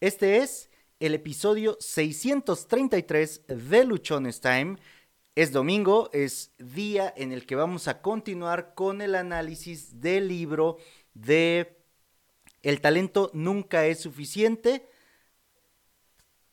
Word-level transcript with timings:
Este 0.00 0.36
es 0.36 0.70
el 1.00 1.12
episodio 1.14 1.76
633 1.80 3.46
de 3.48 3.84
Luchones 3.84 4.40
Time. 4.40 4.76
Es 5.34 5.50
domingo, 5.50 6.08
es 6.12 6.52
día 6.56 7.12
en 7.16 7.32
el 7.32 7.46
que 7.46 7.56
vamos 7.56 7.88
a 7.88 8.00
continuar 8.00 8.74
con 8.74 9.02
el 9.02 9.16
análisis 9.16 10.00
del 10.00 10.28
libro 10.28 10.76
de 11.14 11.82
El 12.62 12.80
talento 12.80 13.32
nunca 13.34 13.86
es 13.86 13.98
suficiente. 13.98 14.88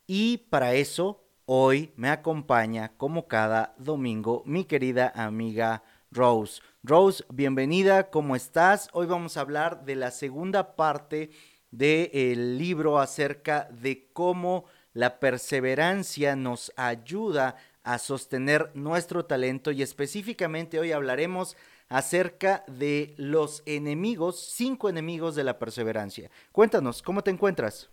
Y 0.07 0.38
para 0.50 0.73
eso, 0.73 1.23
hoy 1.46 1.93
me 1.98 2.09
acompaña, 2.09 2.98
como 2.98 3.27
cada 3.27 3.75
domingo, 3.77 4.41
mi 4.48 4.66
querida 4.66 5.14
amiga 5.16 5.84
Rose. 6.09 6.64
Rose, 6.82 7.23
bienvenida, 7.32 8.09
¿cómo 8.09 8.36
estás? 8.36 8.89
Hoy 8.91 9.05
vamos 9.05 9.38
a 9.38 9.41
hablar 9.41 9.86
de 9.86 9.96
la 9.96 10.09
segunda 10.09 10.75
parte 10.75 11.30
del 11.78 12.57
libro 12.57 13.00
acerca 13.00 13.68
de 13.71 14.08
cómo 14.14 14.66
la 14.94 15.20
perseverancia 15.20 16.36
nos 16.36 16.72
ayuda 16.76 17.58
a 17.84 17.98
sostener 18.00 18.72
nuestro 18.73 19.26
talento 19.26 19.72
y 19.72 19.81
específicamente 19.81 20.80
hoy 20.80 20.91
hablaremos 20.91 21.55
acerca 21.90 22.64
de 22.67 23.14
los 23.17 23.62
enemigos, 23.66 24.40
cinco 24.40 24.90
enemigos 24.90 25.36
de 25.36 25.44
la 25.44 25.59
perseverancia. 25.59 26.31
Cuéntanos, 26.52 27.02
¿cómo 27.02 27.23
te 27.23 27.31
encuentras? 27.31 27.89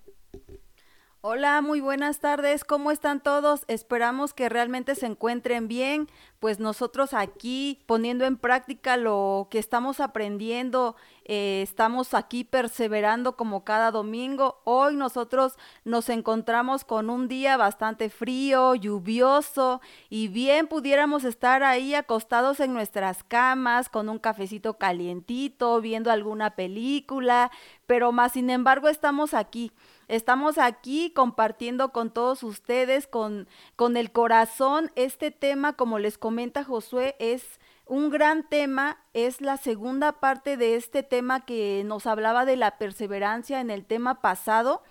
Hola, 1.24 1.60
muy 1.60 1.80
buenas 1.80 2.18
tardes. 2.18 2.64
¿Cómo 2.64 2.90
están 2.90 3.20
todos? 3.20 3.62
Esperamos 3.68 4.34
que 4.34 4.48
realmente 4.48 4.96
se 4.96 5.06
encuentren 5.06 5.68
bien, 5.68 6.08
pues 6.40 6.58
nosotros 6.58 7.14
aquí 7.14 7.84
poniendo 7.86 8.24
en 8.24 8.36
práctica 8.36 8.96
lo 8.96 9.46
que 9.48 9.60
estamos 9.60 10.00
aprendiendo, 10.00 10.96
eh, 11.24 11.60
estamos 11.62 12.12
aquí 12.14 12.42
perseverando 12.42 13.36
como 13.36 13.62
cada 13.62 13.92
domingo. 13.92 14.62
Hoy 14.64 14.96
nosotros 14.96 15.54
nos 15.84 16.08
encontramos 16.08 16.84
con 16.84 17.08
un 17.08 17.28
día 17.28 17.56
bastante 17.56 18.10
frío, 18.10 18.74
lluvioso 18.74 19.80
y 20.10 20.26
bien 20.26 20.66
pudiéramos 20.66 21.22
estar 21.22 21.62
ahí 21.62 21.94
acostados 21.94 22.58
en 22.58 22.74
nuestras 22.74 23.22
camas 23.22 23.88
con 23.88 24.08
un 24.08 24.18
cafecito 24.18 24.76
calientito, 24.76 25.80
viendo 25.80 26.10
alguna 26.10 26.56
película, 26.56 27.52
pero 27.86 28.10
más 28.10 28.32
sin 28.32 28.50
embargo 28.50 28.88
estamos 28.88 29.34
aquí 29.34 29.70
Estamos 30.12 30.58
aquí 30.58 31.10
compartiendo 31.14 31.90
con 31.90 32.10
todos 32.10 32.42
ustedes, 32.42 33.06
con, 33.06 33.48
con 33.76 33.96
el 33.96 34.12
corazón. 34.12 34.92
Este 34.94 35.30
tema, 35.30 35.72
como 35.72 35.98
les 35.98 36.18
comenta 36.18 36.64
Josué, 36.64 37.16
es 37.18 37.58
un 37.86 38.10
gran 38.10 38.46
tema, 38.46 38.98
es 39.14 39.40
la 39.40 39.56
segunda 39.56 40.20
parte 40.20 40.58
de 40.58 40.76
este 40.76 41.02
tema 41.02 41.46
que 41.46 41.82
nos 41.86 42.06
hablaba 42.06 42.44
de 42.44 42.56
la 42.56 42.76
perseverancia 42.76 43.62
en 43.62 43.70
el 43.70 43.86
tema 43.86 44.20
pasado. 44.20 44.82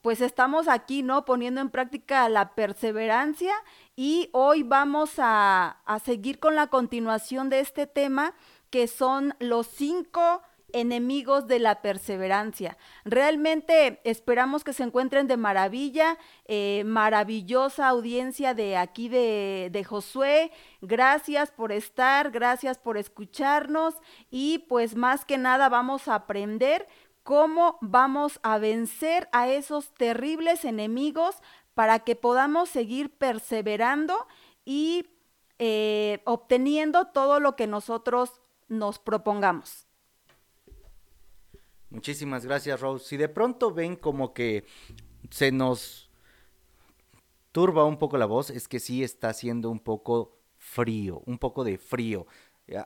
Pues 0.00 0.22
estamos 0.22 0.66
aquí, 0.66 1.02
¿no? 1.02 1.26
Poniendo 1.26 1.60
en 1.60 1.68
práctica 1.68 2.26
la 2.30 2.54
perseverancia 2.54 3.52
y 3.96 4.30
hoy 4.32 4.62
vamos 4.62 5.18
a, 5.18 5.76
a 5.84 5.98
seguir 5.98 6.38
con 6.38 6.54
la 6.54 6.68
continuación 6.68 7.50
de 7.50 7.60
este 7.60 7.86
tema 7.86 8.32
que 8.70 8.88
son 8.88 9.34
los 9.40 9.66
cinco 9.66 10.40
enemigos 10.74 11.46
de 11.46 11.58
la 11.58 11.80
perseverancia. 11.80 12.76
Realmente 13.04 14.00
esperamos 14.04 14.64
que 14.64 14.74
se 14.74 14.82
encuentren 14.82 15.26
de 15.26 15.38
maravilla, 15.38 16.18
eh, 16.44 16.82
maravillosa 16.84 17.88
audiencia 17.88 18.52
de 18.52 18.76
aquí 18.76 19.08
de, 19.08 19.70
de 19.72 19.84
Josué. 19.84 20.52
Gracias 20.82 21.50
por 21.50 21.72
estar, 21.72 22.30
gracias 22.30 22.78
por 22.78 22.98
escucharnos 22.98 23.94
y 24.30 24.58
pues 24.68 24.96
más 24.96 25.24
que 25.24 25.38
nada 25.38 25.68
vamos 25.68 26.08
a 26.08 26.16
aprender 26.16 26.86
cómo 27.22 27.78
vamos 27.80 28.38
a 28.42 28.58
vencer 28.58 29.28
a 29.32 29.48
esos 29.48 29.94
terribles 29.94 30.64
enemigos 30.64 31.36
para 31.74 32.00
que 32.00 32.16
podamos 32.16 32.68
seguir 32.68 33.16
perseverando 33.16 34.26
y 34.64 35.06
eh, 35.58 36.20
obteniendo 36.24 37.06
todo 37.06 37.40
lo 37.40 37.56
que 37.56 37.66
nosotros 37.66 38.40
nos 38.68 38.98
propongamos. 38.98 39.86
Muchísimas 41.94 42.44
gracias, 42.44 42.80
Rose. 42.80 43.06
Si 43.06 43.16
de 43.16 43.28
pronto 43.28 43.72
ven 43.72 43.94
como 43.94 44.34
que 44.34 44.66
se 45.30 45.52
nos 45.52 46.10
turba 47.52 47.84
un 47.84 48.00
poco 48.00 48.18
la 48.18 48.26
voz, 48.26 48.50
es 48.50 48.66
que 48.66 48.80
sí 48.80 49.04
está 49.04 49.28
haciendo 49.28 49.70
un 49.70 49.78
poco 49.78 50.36
frío, 50.58 51.22
un 51.24 51.38
poco 51.38 51.62
de 51.62 51.78
frío. 51.78 52.26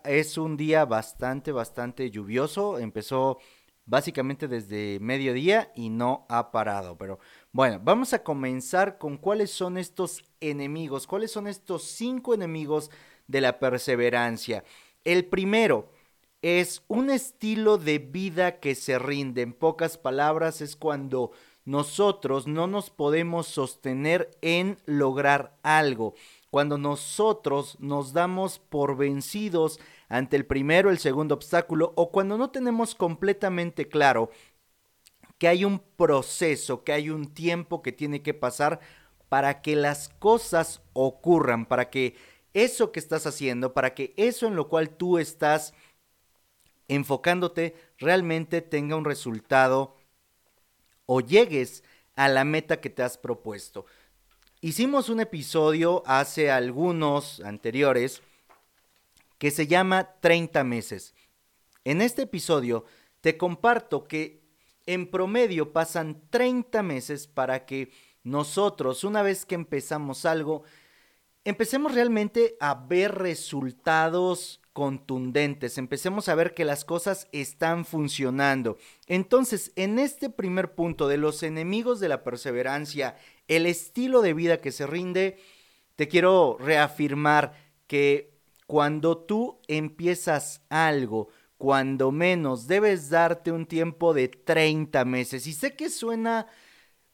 Es 0.04 0.36
un 0.36 0.58
día 0.58 0.84
bastante, 0.84 1.52
bastante 1.52 2.10
lluvioso. 2.10 2.78
Empezó 2.78 3.38
básicamente 3.86 4.46
desde 4.46 4.98
mediodía 5.00 5.72
y 5.74 5.88
no 5.88 6.26
ha 6.28 6.50
parado. 6.50 6.98
Pero 6.98 7.18
bueno, 7.50 7.80
vamos 7.82 8.12
a 8.12 8.22
comenzar 8.22 8.98
con 8.98 9.16
cuáles 9.16 9.50
son 9.50 9.78
estos 9.78 10.22
enemigos, 10.40 11.06
cuáles 11.06 11.30
son 11.30 11.46
estos 11.46 11.84
cinco 11.84 12.34
enemigos 12.34 12.90
de 13.26 13.40
la 13.40 13.58
perseverancia. 13.58 14.64
El 15.02 15.24
primero, 15.24 15.88
es 16.42 16.82
un 16.88 17.10
estilo 17.10 17.78
de 17.78 17.98
vida 17.98 18.60
que 18.60 18.74
se 18.74 18.98
rinde. 18.98 19.42
En 19.42 19.52
pocas 19.52 19.98
palabras, 19.98 20.60
es 20.60 20.76
cuando 20.76 21.32
nosotros 21.64 22.46
no 22.46 22.66
nos 22.66 22.90
podemos 22.90 23.46
sostener 23.46 24.30
en 24.40 24.78
lograr 24.86 25.56
algo. 25.62 26.14
Cuando 26.50 26.78
nosotros 26.78 27.76
nos 27.80 28.12
damos 28.12 28.58
por 28.58 28.96
vencidos 28.96 29.78
ante 30.08 30.36
el 30.36 30.46
primero, 30.46 30.90
el 30.90 30.98
segundo 30.98 31.34
obstáculo, 31.34 31.92
o 31.96 32.10
cuando 32.10 32.38
no 32.38 32.50
tenemos 32.50 32.94
completamente 32.94 33.88
claro 33.88 34.30
que 35.36 35.48
hay 35.48 35.64
un 35.64 35.78
proceso, 35.78 36.84
que 36.84 36.92
hay 36.92 37.10
un 37.10 37.26
tiempo 37.34 37.82
que 37.82 37.92
tiene 37.92 38.22
que 38.22 38.34
pasar 38.34 38.80
para 39.28 39.60
que 39.60 39.76
las 39.76 40.08
cosas 40.08 40.80
ocurran, 40.94 41.66
para 41.66 41.90
que 41.90 42.16
eso 42.54 42.92
que 42.92 42.98
estás 42.98 43.26
haciendo, 43.26 43.74
para 43.74 43.94
que 43.94 44.14
eso 44.16 44.46
en 44.46 44.56
lo 44.56 44.68
cual 44.68 44.90
tú 44.90 45.18
estás 45.18 45.74
enfocándote 46.88 47.76
realmente 47.98 48.62
tenga 48.62 48.96
un 48.96 49.04
resultado 49.04 49.96
o 51.06 51.20
llegues 51.20 51.84
a 52.16 52.28
la 52.28 52.44
meta 52.44 52.80
que 52.80 52.90
te 52.90 53.02
has 53.02 53.16
propuesto. 53.16 53.86
Hicimos 54.60 55.08
un 55.08 55.20
episodio 55.20 56.02
hace 56.04 56.50
algunos 56.50 57.40
anteriores 57.40 58.22
que 59.38 59.50
se 59.50 59.66
llama 59.66 60.16
30 60.20 60.64
meses. 60.64 61.14
En 61.84 62.02
este 62.02 62.22
episodio 62.22 62.84
te 63.20 63.36
comparto 63.36 64.04
que 64.04 64.42
en 64.86 65.10
promedio 65.10 65.72
pasan 65.72 66.22
30 66.30 66.82
meses 66.82 67.26
para 67.26 67.66
que 67.66 67.92
nosotros, 68.24 69.04
una 69.04 69.22
vez 69.22 69.46
que 69.46 69.54
empezamos 69.54 70.24
algo, 70.24 70.64
empecemos 71.44 71.94
realmente 71.94 72.56
a 72.58 72.74
ver 72.74 73.14
resultados 73.14 74.60
contundentes, 74.78 75.76
empecemos 75.76 76.28
a 76.28 76.36
ver 76.36 76.54
que 76.54 76.64
las 76.64 76.84
cosas 76.84 77.26
están 77.32 77.84
funcionando. 77.84 78.78
Entonces, 79.08 79.72
en 79.74 79.98
este 79.98 80.30
primer 80.30 80.76
punto 80.76 81.08
de 81.08 81.16
los 81.16 81.42
enemigos 81.42 81.98
de 81.98 82.08
la 82.08 82.22
perseverancia, 82.22 83.16
el 83.48 83.66
estilo 83.66 84.22
de 84.22 84.34
vida 84.34 84.60
que 84.60 84.70
se 84.70 84.86
rinde, 84.86 85.36
te 85.96 86.06
quiero 86.06 86.58
reafirmar 86.60 87.54
que 87.88 88.38
cuando 88.68 89.18
tú 89.18 89.58
empiezas 89.66 90.62
algo, 90.68 91.28
cuando 91.56 92.12
menos, 92.12 92.68
debes 92.68 93.10
darte 93.10 93.50
un 93.50 93.66
tiempo 93.66 94.14
de 94.14 94.28
30 94.28 95.04
meses. 95.04 95.48
Y 95.48 95.54
sé 95.54 95.74
que 95.74 95.90
suena 95.90 96.46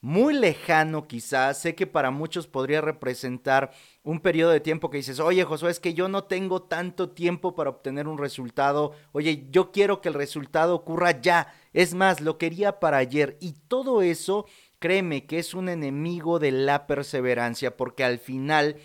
muy 0.05 0.35
lejano 0.35 1.09
quizás, 1.09 1.63
sé 1.63 1.75
que 1.75 1.87
para 1.87 2.11
muchos 2.11 2.47
podría 2.47 2.83
representar 2.83 3.71
un 4.03 4.21
periodo 4.21 4.51
de 4.51 4.61
tiempo 4.61 4.91
que 4.91 4.99
dices, 4.99 5.19
oye 5.19 5.45
Josué, 5.45 5.71
es 5.71 5.81
que 5.81 5.95
yo 5.95 6.09
no 6.09 6.25
tengo 6.25 6.65
tanto 6.65 7.09
tiempo 7.09 7.55
para 7.55 7.71
obtener 7.71 8.07
un 8.07 8.19
resultado, 8.19 8.93
oye, 9.13 9.47
yo 9.51 9.73
quiero 9.73 10.03
que 10.03 10.11
el 10.11 10.15
resultado 10.15 10.75
ocurra 10.75 11.23
ya, 11.23 11.55
es 11.73 11.95
más, 11.95 12.21
lo 12.21 12.37
quería 12.37 12.81
para 12.81 12.99
ayer. 12.99 13.39
Y 13.41 13.53
todo 13.67 14.03
eso, 14.03 14.45
créeme 14.79 15.25
que 15.25 15.39
es 15.39 15.55
un 15.55 15.71
enemigo 15.71 16.39
de 16.39 16.53
la 16.53 16.87
perseverancia, 16.87 17.75
porque 17.75 18.05
al 18.05 18.19
final 18.19 18.77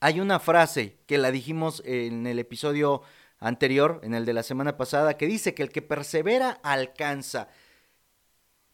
hay 0.00 0.20
una 0.20 0.38
frase 0.38 0.96
que 1.04 1.18
la 1.18 1.30
dijimos 1.30 1.82
en 1.84 2.26
el 2.26 2.38
episodio 2.38 3.02
anterior, 3.40 4.00
en 4.02 4.14
el 4.14 4.24
de 4.24 4.32
la 4.32 4.42
semana 4.42 4.78
pasada, 4.78 5.18
que 5.18 5.26
dice 5.26 5.52
que 5.52 5.64
el 5.64 5.70
que 5.70 5.82
persevera 5.82 6.60
alcanza. 6.62 7.48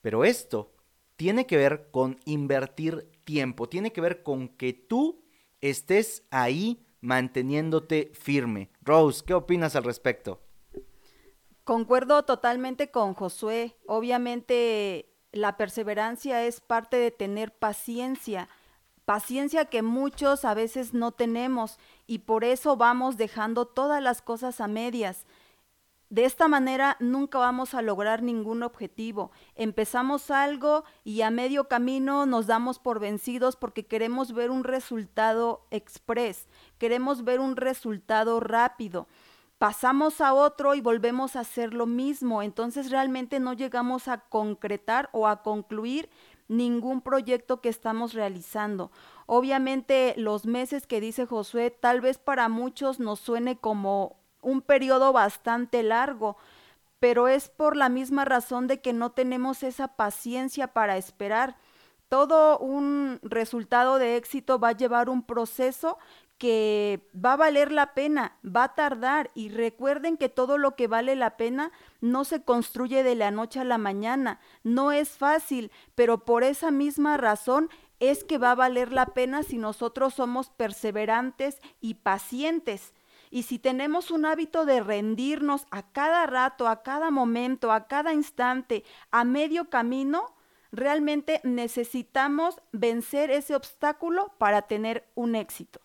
Pero 0.00 0.24
esto 0.24 0.73
tiene 1.16 1.46
que 1.46 1.56
ver 1.56 1.88
con 1.90 2.18
invertir 2.24 3.10
tiempo, 3.24 3.68
tiene 3.68 3.92
que 3.92 4.00
ver 4.00 4.22
con 4.22 4.48
que 4.48 4.72
tú 4.72 5.24
estés 5.60 6.24
ahí 6.30 6.84
manteniéndote 7.00 8.12
firme. 8.14 8.70
Rose, 8.82 9.22
¿qué 9.26 9.34
opinas 9.34 9.76
al 9.76 9.84
respecto? 9.84 10.40
Concuerdo 11.64 12.24
totalmente 12.24 12.90
con 12.90 13.14
Josué. 13.14 13.76
Obviamente 13.86 15.10
la 15.32 15.56
perseverancia 15.56 16.44
es 16.44 16.60
parte 16.60 16.96
de 16.96 17.10
tener 17.10 17.52
paciencia, 17.52 18.48
paciencia 19.04 19.66
que 19.66 19.82
muchos 19.82 20.44
a 20.44 20.54
veces 20.54 20.94
no 20.94 21.12
tenemos 21.12 21.78
y 22.06 22.20
por 22.20 22.44
eso 22.44 22.76
vamos 22.76 23.16
dejando 23.16 23.66
todas 23.66 24.02
las 24.02 24.22
cosas 24.22 24.60
a 24.60 24.68
medias. 24.68 25.24
De 26.10 26.24
esta 26.24 26.48
manera 26.48 26.96
nunca 27.00 27.38
vamos 27.38 27.74
a 27.74 27.82
lograr 27.82 28.22
ningún 28.22 28.62
objetivo. 28.62 29.32
Empezamos 29.54 30.30
algo 30.30 30.84
y 31.02 31.22
a 31.22 31.30
medio 31.30 31.68
camino 31.68 32.26
nos 32.26 32.46
damos 32.46 32.78
por 32.78 33.00
vencidos 33.00 33.56
porque 33.56 33.86
queremos 33.86 34.32
ver 34.32 34.50
un 34.50 34.64
resultado 34.64 35.66
express, 35.70 36.46
queremos 36.78 37.24
ver 37.24 37.40
un 37.40 37.56
resultado 37.56 38.40
rápido. 38.40 39.08
Pasamos 39.58 40.20
a 40.20 40.34
otro 40.34 40.74
y 40.74 40.80
volvemos 40.80 41.36
a 41.36 41.40
hacer 41.40 41.74
lo 41.74 41.86
mismo. 41.86 42.42
Entonces 42.42 42.90
realmente 42.90 43.40
no 43.40 43.52
llegamos 43.52 44.08
a 44.08 44.18
concretar 44.18 45.08
o 45.12 45.26
a 45.26 45.42
concluir 45.42 46.10
ningún 46.48 47.00
proyecto 47.00 47.60
que 47.60 47.68
estamos 47.70 48.12
realizando. 48.12 48.90
Obviamente 49.26 50.14
los 50.18 50.44
meses 50.44 50.86
que 50.86 51.00
dice 51.00 51.24
Josué 51.24 51.70
tal 51.70 52.00
vez 52.00 52.18
para 52.18 52.48
muchos 52.48 53.00
nos 53.00 53.20
suene 53.20 53.56
como 53.56 54.23
un 54.44 54.62
periodo 54.62 55.12
bastante 55.12 55.82
largo, 55.82 56.36
pero 57.00 57.28
es 57.28 57.48
por 57.48 57.76
la 57.76 57.88
misma 57.88 58.24
razón 58.24 58.66
de 58.66 58.80
que 58.80 58.92
no 58.92 59.12
tenemos 59.12 59.62
esa 59.62 59.88
paciencia 59.88 60.68
para 60.68 60.96
esperar. 60.96 61.56
Todo 62.08 62.58
un 62.58 63.18
resultado 63.22 63.98
de 63.98 64.16
éxito 64.16 64.58
va 64.58 64.68
a 64.68 64.76
llevar 64.76 65.08
un 65.08 65.22
proceso 65.22 65.98
que 66.38 67.08
va 67.14 67.34
a 67.34 67.36
valer 67.36 67.72
la 67.72 67.94
pena, 67.94 68.36
va 68.44 68.64
a 68.64 68.74
tardar 68.74 69.30
y 69.34 69.48
recuerden 69.50 70.16
que 70.16 70.28
todo 70.28 70.58
lo 70.58 70.74
que 70.74 70.88
vale 70.88 71.14
la 71.16 71.36
pena 71.36 71.72
no 72.00 72.24
se 72.24 72.42
construye 72.42 73.02
de 73.02 73.14
la 73.14 73.30
noche 73.30 73.60
a 73.60 73.64
la 73.64 73.78
mañana, 73.78 74.40
no 74.62 74.90
es 74.90 75.10
fácil, 75.10 75.70
pero 75.94 76.24
por 76.24 76.42
esa 76.42 76.70
misma 76.70 77.16
razón 77.16 77.70
es 78.00 78.24
que 78.24 78.38
va 78.38 78.50
a 78.50 78.56
valer 78.56 78.92
la 78.92 79.06
pena 79.06 79.42
si 79.42 79.58
nosotros 79.58 80.14
somos 80.14 80.50
perseverantes 80.50 81.58
y 81.80 81.94
pacientes. 81.94 82.92
Y 83.34 83.42
si 83.42 83.58
tenemos 83.58 84.12
un 84.12 84.26
hábito 84.26 84.64
de 84.64 84.80
rendirnos 84.80 85.66
a 85.72 85.90
cada 85.90 86.24
rato, 86.24 86.68
a 86.68 86.84
cada 86.84 87.10
momento, 87.10 87.72
a 87.72 87.88
cada 87.88 88.12
instante, 88.12 88.84
a 89.10 89.24
medio 89.24 89.68
camino, 89.70 90.36
realmente 90.70 91.40
necesitamos 91.42 92.60
vencer 92.70 93.32
ese 93.32 93.56
obstáculo 93.56 94.32
para 94.38 94.62
tener 94.68 95.10
un 95.16 95.34
éxito. 95.34 95.80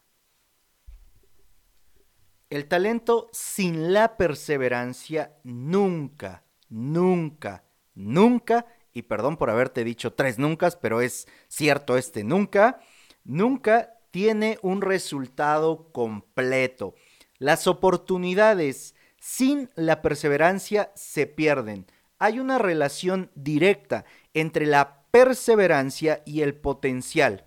El 2.51 2.67
talento 2.67 3.29
sin 3.31 3.93
la 3.93 4.15
perseverancia 4.15 5.35
nunca, 5.43 6.43
nunca, 6.69 7.63
nunca, 7.95 8.67
y 8.93 9.01
perdón 9.01 9.37
por 9.37 9.49
haberte 9.49 9.83
dicho 9.83 10.13
tres 10.13 10.37
nunca, 10.37 10.69
pero 10.79 11.01
es 11.01 11.27
cierto 11.47 11.97
este 11.97 12.23
nunca, 12.23 12.79
nunca 13.23 13.95
tiene 14.11 14.59
un 14.61 14.83
resultado 14.83 15.91
completo. 15.91 16.93
Las 17.39 17.68
oportunidades 17.68 18.95
sin 19.18 19.69
la 19.75 20.01
perseverancia 20.01 20.91
se 20.95 21.25
pierden. 21.25 21.88
Hay 22.19 22.39
una 22.39 22.57
relación 22.57 23.31
directa 23.33 24.06
entre 24.33 24.65
la 24.65 25.03
perseverancia 25.12 26.21
y 26.25 26.41
el 26.41 26.53
potencial. 26.53 27.45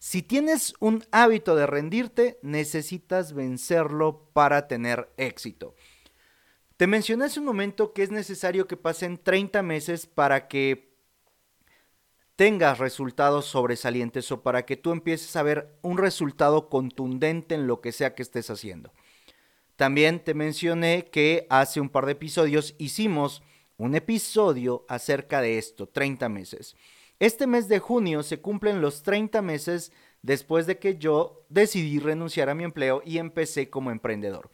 Si 0.00 0.22
tienes 0.22 0.74
un 0.80 1.04
hábito 1.10 1.56
de 1.56 1.66
rendirte, 1.66 2.38
necesitas 2.42 3.32
vencerlo 3.32 4.28
para 4.32 4.68
tener 4.68 5.12
éxito. 5.16 5.74
Te 6.76 6.86
mencioné 6.86 7.24
hace 7.24 7.40
un 7.40 7.46
momento 7.46 7.92
que 7.92 8.04
es 8.04 8.10
necesario 8.10 8.68
que 8.68 8.76
pasen 8.76 9.18
30 9.18 9.62
meses 9.62 10.06
para 10.06 10.46
que 10.46 10.96
tengas 12.36 12.78
resultados 12.78 13.46
sobresalientes 13.46 14.30
o 14.30 14.42
para 14.42 14.64
que 14.64 14.76
tú 14.76 14.92
empieces 14.92 15.34
a 15.34 15.42
ver 15.42 15.76
un 15.82 15.98
resultado 15.98 16.68
contundente 16.68 17.56
en 17.56 17.66
lo 17.66 17.80
que 17.80 17.90
sea 17.90 18.14
que 18.14 18.22
estés 18.22 18.50
haciendo. 18.50 18.92
También 19.78 20.18
te 20.18 20.34
mencioné 20.34 21.04
que 21.04 21.46
hace 21.50 21.80
un 21.80 21.88
par 21.88 22.04
de 22.04 22.10
episodios 22.10 22.74
hicimos 22.78 23.44
un 23.76 23.94
episodio 23.94 24.84
acerca 24.88 25.40
de 25.40 25.56
esto, 25.56 25.86
30 25.86 26.28
meses. 26.28 26.74
Este 27.20 27.46
mes 27.46 27.68
de 27.68 27.78
junio 27.78 28.24
se 28.24 28.40
cumplen 28.40 28.80
los 28.80 29.04
30 29.04 29.40
meses 29.40 29.92
después 30.20 30.66
de 30.66 30.80
que 30.80 30.98
yo 30.98 31.46
decidí 31.48 32.00
renunciar 32.00 32.50
a 32.50 32.56
mi 32.56 32.64
empleo 32.64 33.02
y 33.04 33.18
empecé 33.18 33.70
como 33.70 33.92
emprendedor. 33.92 34.50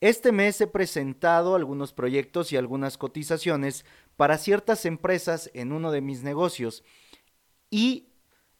Este 0.00 0.32
mes 0.32 0.60
he 0.60 0.66
presentado 0.66 1.54
algunos 1.54 1.92
proyectos 1.92 2.50
y 2.50 2.56
algunas 2.56 2.98
cotizaciones 2.98 3.84
para 4.16 4.38
ciertas 4.38 4.86
empresas 4.86 5.52
en 5.54 5.70
uno 5.70 5.92
de 5.92 6.00
mis 6.00 6.24
negocios 6.24 6.82
y 7.70 8.08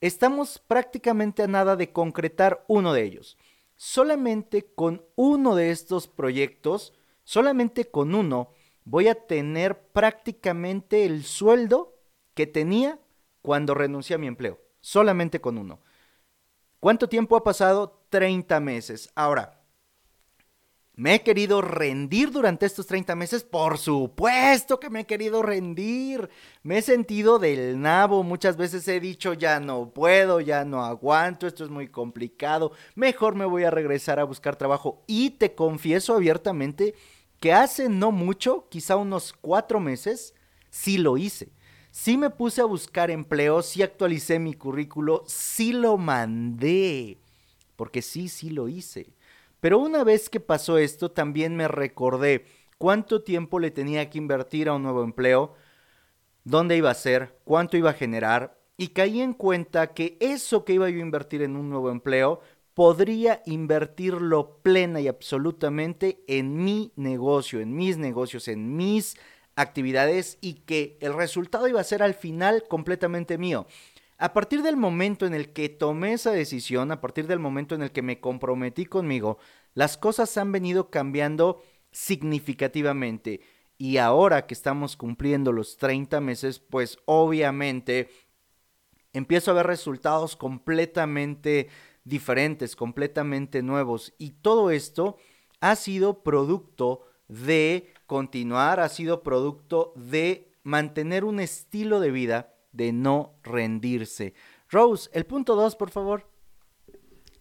estamos 0.00 0.60
prácticamente 0.60 1.42
a 1.42 1.48
nada 1.48 1.74
de 1.74 1.90
concretar 1.90 2.64
uno 2.68 2.92
de 2.92 3.02
ellos 3.02 3.36
solamente 3.78 4.74
con 4.74 5.06
uno 5.14 5.54
de 5.54 5.70
estos 5.70 6.08
proyectos, 6.08 6.92
solamente 7.22 7.88
con 7.88 8.14
uno, 8.14 8.50
voy 8.84 9.06
a 9.06 9.14
tener 9.14 9.92
prácticamente 9.92 11.06
el 11.06 11.24
sueldo 11.24 11.96
que 12.34 12.48
tenía 12.48 12.98
cuando 13.40 13.74
renuncié 13.74 14.16
a 14.16 14.18
mi 14.18 14.26
empleo. 14.26 14.60
Solamente 14.80 15.40
con 15.40 15.58
uno. 15.58 15.80
¿Cuánto 16.80 17.08
tiempo 17.08 17.36
ha 17.36 17.44
pasado? 17.44 18.04
30 18.10 18.58
meses. 18.60 19.10
Ahora, 19.14 19.57
¿Me 20.98 21.14
he 21.14 21.22
querido 21.22 21.62
rendir 21.62 22.32
durante 22.32 22.66
estos 22.66 22.88
30 22.88 23.14
meses? 23.14 23.44
Por 23.44 23.78
supuesto 23.78 24.80
que 24.80 24.90
me 24.90 25.02
he 25.02 25.06
querido 25.06 25.42
rendir. 25.42 26.28
Me 26.64 26.78
he 26.78 26.82
sentido 26.82 27.38
del 27.38 27.80
nabo. 27.80 28.24
Muchas 28.24 28.56
veces 28.56 28.88
he 28.88 28.98
dicho, 28.98 29.32
ya 29.32 29.60
no 29.60 29.90
puedo, 29.90 30.40
ya 30.40 30.64
no 30.64 30.84
aguanto, 30.84 31.46
esto 31.46 31.62
es 31.62 31.70
muy 31.70 31.86
complicado. 31.86 32.72
Mejor 32.96 33.36
me 33.36 33.44
voy 33.44 33.62
a 33.62 33.70
regresar 33.70 34.18
a 34.18 34.24
buscar 34.24 34.56
trabajo. 34.56 35.04
Y 35.06 35.30
te 35.30 35.54
confieso 35.54 36.16
abiertamente 36.16 36.96
que 37.38 37.52
hace 37.52 37.88
no 37.88 38.10
mucho, 38.10 38.66
quizá 38.68 38.96
unos 38.96 39.32
cuatro 39.32 39.78
meses, 39.78 40.34
sí 40.68 40.98
lo 40.98 41.16
hice. 41.16 41.52
Sí 41.92 42.18
me 42.18 42.30
puse 42.30 42.60
a 42.60 42.64
buscar 42.64 43.12
empleo, 43.12 43.62
sí 43.62 43.82
actualicé 43.82 44.40
mi 44.40 44.54
currículo, 44.54 45.22
sí 45.28 45.72
lo 45.72 45.96
mandé. 45.96 47.18
Porque 47.76 48.02
sí, 48.02 48.28
sí 48.28 48.50
lo 48.50 48.66
hice. 48.66 49.16
Pero 49.60 49.78
una 49.78 50.04
vez 50.04 50.28
que 50.30 50.40
pasó 50.40 50.78
esto, 50.78 51.10
también 51.10 51.56
me 51.56 51.68
recordé 51.68 52.44
cuánto 52.78 53.22
tiempo 53.22 53.58
le 53.58 53.70
tenía 53.70 54.08
que 54.08 54.18
invertir 54.18 54.68
a 54.68 54.74
un 54.74 54.82
nuevo 54.82 55.02
empleo, 55.02 55.54
dónde 56.44 56.76
iba 56.76 56.90
a 56.90 56.94
ser, 56.94 57.36
cuánto 57.44 57.76
iba 57.76 57.90
a 57.90 57.94
generar, 57.94 58.58
y 58.76 58.88
caí 58.88 59.20
en 59.20 59.32
cuenta 59.32 59.88
que 59.88 60.16
eso 60.20 60.64
que 60.64 60.74
iba 60.74 60.88
yo 60.88 60.98
a 60.98 61.02
invertir 61.02 61.42
en 61.42 61.56
un 61.56 61.68
nuevo 61.68 61.90
empleo, 61.90 62.40
podría 62.74 63.42
invertirlo 63.44 64.58
plena 64.62 65.00
y 65.00 65.08
absolutamente 65.08 66.22
en 66.28 66.62
mi 66.62 66.92
negocio, 66.94 67.58
en 67.58 67.74
mis 67.74 67.98
negocios, 67.98 68.46
en 68.46 68.76
mis 68.76 69.16
actividades 69.56 70.38
y 70.40 70.54
que 70.54 70.96
el 71.00 71.14
resultado 71.14 71.66
iba 71.66 71.80
a 71.80 71.84
ser 71.84 72.04
al 72.04 72.14
final 72.14 72.62
completamente 72.68 73.36
mío. 73.36 73.66
A 74.20 74.32
partir 74.32 74.62
del 74.62 74.76
momento 74.76 75.26
en 75.26 75.34
el 75.34 75.52
que 75.52 75.68
tomé 75.68 76.14
esa 76.14 76.32
decisión, 76.32 76.90
a 76.90 77.00
partir 77.00 77.28
del 77.28 77.38
momento 77.38 77.76
en 77.76 77.82
el 77.82 77.92
que 77.92 78.02
me 78.02 78.18
comprometí 78.18 78.84
conmigo, 78.84 79.38
las 79.74 79.96
cosas 79.96 80.36
han 80.36 80.50
venido 80.50 80.90
cambiando 80.90 81.62
significativamente. 81.92 83.40
Y 83.78 83.98
ahora 83.98 84.46
que 84.48 84.54
estamos 84.54 84.96
cumpliendo 84.96 85.52
los 85.52 85.76
30 85.76 86.20
meses, 86.20 86.58
pues 86.58 86.98
obviamente 87.04 88.10
empiezo 89.12 89.52
a 89.52 89.54
ver 89.54 89.68
resultados 89.68 90.34
completamente 90.34 91.68
diferentes, 92.02 92.74
completamente 92.74 93.62
nuevos. 93.62 94.14
Y 94.18 94.30
todo 94.30 94.72
esto 94.72 95.16
ha 95.60 95.76
sido 95.76 96.24
producto 96.24 97.06
de 97.28 97.94
continuar, 98.06 98.80
ha 98.80 98.88
sido 98.88 99.22
producto 99.22 99.92
de 99.94 100.50
mantener 100.64 101.24
un 101.24 101.38
estilo 101.38 102.00
de 102.00 102.10
vida 102.10 102.57
de 102.72 102.92
no 102.92 103.34
rendirse. 103.42 104.34
Rose, 104.68 105.10
el 105.12 105.26
punto 105.26 105.56
dos, 105.56 105.76
por 105.76 105.90
favor. 105.90 106.30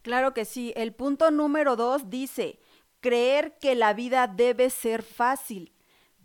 Claro 0.01 0.33
que 0.33 0.45
sí. 0.45 0.73
El 0.75 0.93
punto 0.93 1.31
número 1.31 1.75
dos 1.75 2.09
dice, 2.09 2.59
creer 3.01 3.57
que 3.59 3.75
la 3.75 3.93
vida 3.93 4.27
debe 4.27 4.69
ser 4.69 5.03
fácil. 5.03 5.73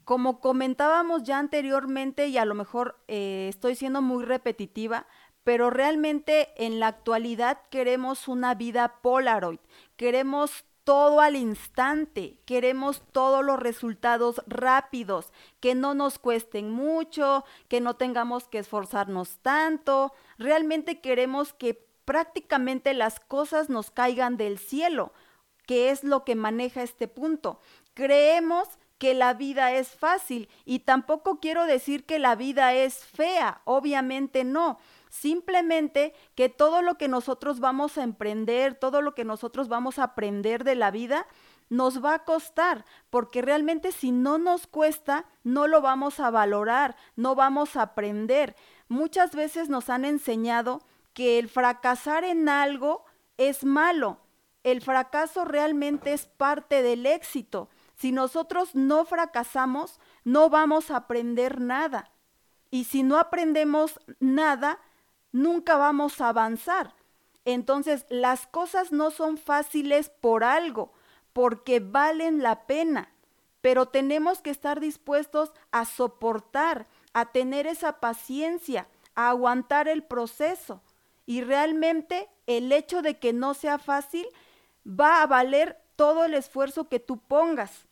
Como 0.04 0.40
comentábamos 0.40 1.22
ya 1.22 1.38
anteriormente, 1.38 2.28
y 2.28 2.38
a 2.38 2.44
lo 2.44 2.54
mejor 2.54 3.02
eh, 3.08 3.46
estoy 3.48 3.74
siendo 3.74 4.02
muy 4.02 4.24
repetitiva, 4.24 5.06
pero 5.44 5.70
realmente 5.70 6.52
en 6.56 6.80
la 6.80 6.88
actualidad 6.88 7.58
queremos 7.70 8.28
una 8.28 8.54
vida 8.54 9.00
Polaroid, 9.02 9.58
queremos 9.96 10.64
todo 10.84 11.20
al 11.20 11.36
instante, 11.36 12.38
queremos 12.44 13.02
todos 13.12 13.44
los 13.44 13.58
resultados 13.58 14.42
rápidos, 14.46 15.32
que 15.60 15.74
no 15.74 15.94
nos 15.94 16.18
cuesten 16.18 16.70
mucho, 16.70 17.44
que 17.68 17.80
no 17.80 17.94
tengamos 17.94 18.48
que 18.48 18.58
esforzarnos 18.58 19.38
tanto, 19.42 20.12
realmente 20.38 21.00
queremos 21.00 21.52
que 21.52 21.86
prácticamente 22.04 22.94
las 22.94 23.20
cosas 23.20 23.68
nos 23.68 23.90
caigan 23.90 24.36
del 24.36 24.58
cielo, 24.58 25.12
que 25.66 25.90
es 25.90 26.02
lo 26.02 26.24
que 26.24 26.34
maneja 26.34 26.82
este 26.82 27.06
punto. 27.06 27.60
Creemos 27.94 28.68
que 28.98 29.14
la 29.14 29.34
vida 29.34 29.72
es 29.72 29.88
fácil 29.88 30.48
y 30.64 30.80
tampoco 30.80 31.40
quiero 31.40 31.66
decir 31.66 32.04
que 32.04 32.18
la 32.18 32.36
vida 32.36 32.74
es 32.74 33.04
fea, 33.04 33.60
obviamente 33.64 34.44
no. 34.44 34.78
Simplemente 35.12 36.14
que 36.34 36.48
todo 36.48 36.80
lo 36.80 36.96
que 36.96 37.06
nosotros 37.06 37.60
vamos 37.60 37.98
a 37.98 38.02
emprender, 38.02 38.74
todo 38.74 39.02
lo 39.02 39.14
que 39.14 39.26
nosotros 39.26 39.68
vamos 39.68 39.98
a 39.98 40.04
aprender 40.04 40.64
de 40.64 40.74
la 40.74 40.90
vida, 40.90 41.26
nos 41.68 42.02
va 42.02 42.14
a 42.14 42.24
costar, 42.24 42.86
porque 43.10 43.42
realmente 43.42 43.92
si 43.92 44.10
no 44.10 44.38
nos 44.38 44.66
cuesta, 44.66 45.26
no 45.44 45.66
lo 45.66 45.82
vamos 45.82 46.18
a 46.18 46.30
valorar, 46.30 46.96
no 47.14 47.34
vamos 47.34 47.76
a 47.76 47.82
aprender. 47.82 48.56
Muchas 48.88 49.34
veces 49.34 49.68
nos 49.68 49.90
han 49.90 50.06
enseñado 50.06 50.80
que 51.12 51.38
el 51.38 51.50
fracasar 51.50 52.24
en 52.24 52.48
algo 52.48 53.04
es 53.36 53.66
malo. 53.66 54.18
El 54.62 54.80
fracaso 54.80 55.44
realmente 55.44 56.14
es 56.14 56.24
parte 56.24 56.80
del 56.80 57.04
éxito. 57.04 57.68
Si 57.96 58.12
nosotros 58.12 58.74
no 58.74 59.04
fracasamos, 59.04 60.00
no 60.24 60.48
vamos 60.48 60.90
a 60.90 60.96
aprender 60.96 61.60
nada. 61.60 62.10
Y 62.70 62.84
si 62.84 63.02
no 63.02 63.18
aprendemos 63.18 64.00
nada, 64.18 64.78
nunca 65.32 65.76
vamos 65.76 66.20
a 66.20 66.28
avanzar. 66.28 66.94
Entonces, 67.44 68.06
las 68.08 68.46
cosas 68.46 68.92
no 68.92 69.10
son 69.10 69.36
fáciles 69.36 70.10
por 70.10 70.44
algo 70.44 70.92
porque 71.32 71.80
valen 71.80 72.42
la 72.42 72.66
pena, 72.66 73.12
pero 73.60 73.86
tenemos 73.86 74.40
que 74.40 74.50
estar 74.50 74.80
dispuestos 74.80 75.52
a 75.70 75.84
soportar, 75.84 76.86
a 77.12 77.32
tener 77.32 77.66
esa 77.66 78.00
paciencia, 78.00 78.86
a 79.14 79.30
aguantar 79.30 79.88
el 79.88 80.02
proceso. 80.04 80.82
Y 81.26 81.42
realmente 81.42 82.28
el 82.46 82.70
hecho 82.72 83.02
de 83.02 83.18
que 83.18 83.32
no 83.32 83.54
sea 83.54 83.78
fácil 83.78 84.26
va 84.86 85.22
a 85.22 85.26
valer 85.26 85.80
todo 85.96 86.24
el 86.24 86.34
esfuerzo 86.34 86.88
que 86.88 87.00
tú 87.00 87.18
pongas. 87.18 87.86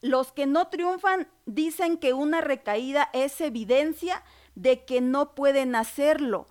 Los 0.00 0.32
que 0.32 0.46
no 0.46 0.68
triunfan 0.68 1.28
dicen 1.46 1.96
que 1.96 2.12
una 2.12 2.40
recaída 2.40 3.08
es 3.12 3.40
evidencia 3.40 4.22
de 4.54 4.84
que 4.84 5.00
no 5.00 5.34
pueden 5.34 5.74
hacerlo. 5.74 6.46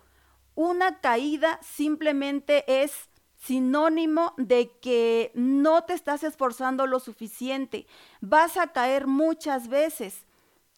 Una 0.55 0.99
caída 0.99 1.59
simplemente 1.61 2.83
es 2.83 3.09
sinónimo 3.37 4.33
de 4.37 4.71
que 4.81 5.31
no 5.33 5.83
te 5.83 5.93
estás 5.93 6.23
esforzando 6.23 6.85
lo 6.87 6.99
suficiente. 6.99 7.87
Vas 8.21 8.57
a 8.57 8.67
caer 8.67 9.07
muchas 9.07 9.67
veces. 9.67 10.25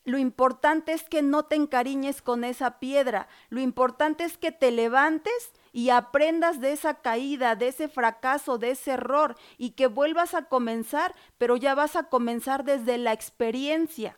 Lo 0.06 0.18
importante 0.18 0.92
es 0.92 1.03
que 1.03 1.22
no 1.22 1.44
te 1.44 1.56
encariñes 1.56 2.22
con 2.22 2.44
esa 2.44 2.80
piedra. 2.80 3.27
Lo 3.50 3.62
importante 3.62 4.25
es 4.25 4.38
que 4.38 4.51
te 4.51 4.72
levantes 4.72 5.51
y 5.72 5.89
aprendas 5.89 6.60
de 6.60 6.74
esa 6.74 6.96
caída, 6.96 7.56
de 7.56 7.70
ese 7.70 7.88
fracaso, 7.88 8.58
de 8.58 8.72
ese 8.72 8.92
error 8.92 9.36
y 9.58 9.72
que 9.72 9.88
vuelvas 9.88 10.34
a 10.34 10.44
comenzar, 10.44 11.15
pero 11.38 11.56
ya 11.56 11.74
vas 11.74 11.96
a 11.96 12.03
comenzar 12.03 12.63
desde 12.63 12.98
la 12.98 13.13
experiencia. 13.13 14.18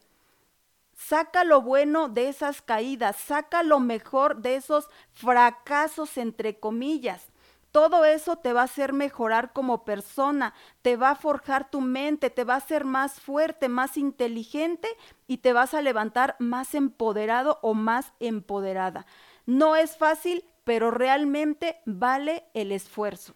Saca 0.95 1.43
lo 1.43 1.61
bueno 1.61 2.09
de 2.09 2.29
esas 2.29 2.61
caídas, 2.61 3.17
saca 3.17 3.63
lo 3.63 3.79
mejor 3.79 4.37
de 4.41 4.55
esos 4.55 4.89
fracasos 5.11 6.17
entre 6.17 6.59
comillas. 6.59 7.27
Todo 7.71 8.05
eso 8.05 8.37
te 8.37 8.53
va 8.53 8.61
a 8.61 8.65
hacer 8.65 8.93
mejorar 8.93 9.51
como 9.51 9.83
persona, 9.83 10.53
te 10.81 10.95
va 10.95 11.09
a 11.09 11.15
forjar 11.15 11.69
tu 11.69 11.81
mente, 11.81 12.29
te 12.29 12.45
va 12.45 12.53
a 12.53 12.57
hacer 12.57 12.85
más 12.85 13.19
fuerte, 13.19 13.67
más 13.67 13.97
inteligente 13.97 14.87
y 15.27 15.39
te 15.39 15.51
vas 15.51 15.73
a 15.73 15.81
levantar 15.81 16.37
más 16.39 16.73
empoderado 16.73 17.59
o 17.61 17.73
más 17.73 18.13
empoderada. 18.21 19.05
No 19.45 19.75
es 19.75 19.97
fácil, 19.97 20.45
pero 20.63 20.89
realmente 20.89 21.81
vale 21.85 22.45
el 22.53 22.71
esfuerzo. 22.71 23.35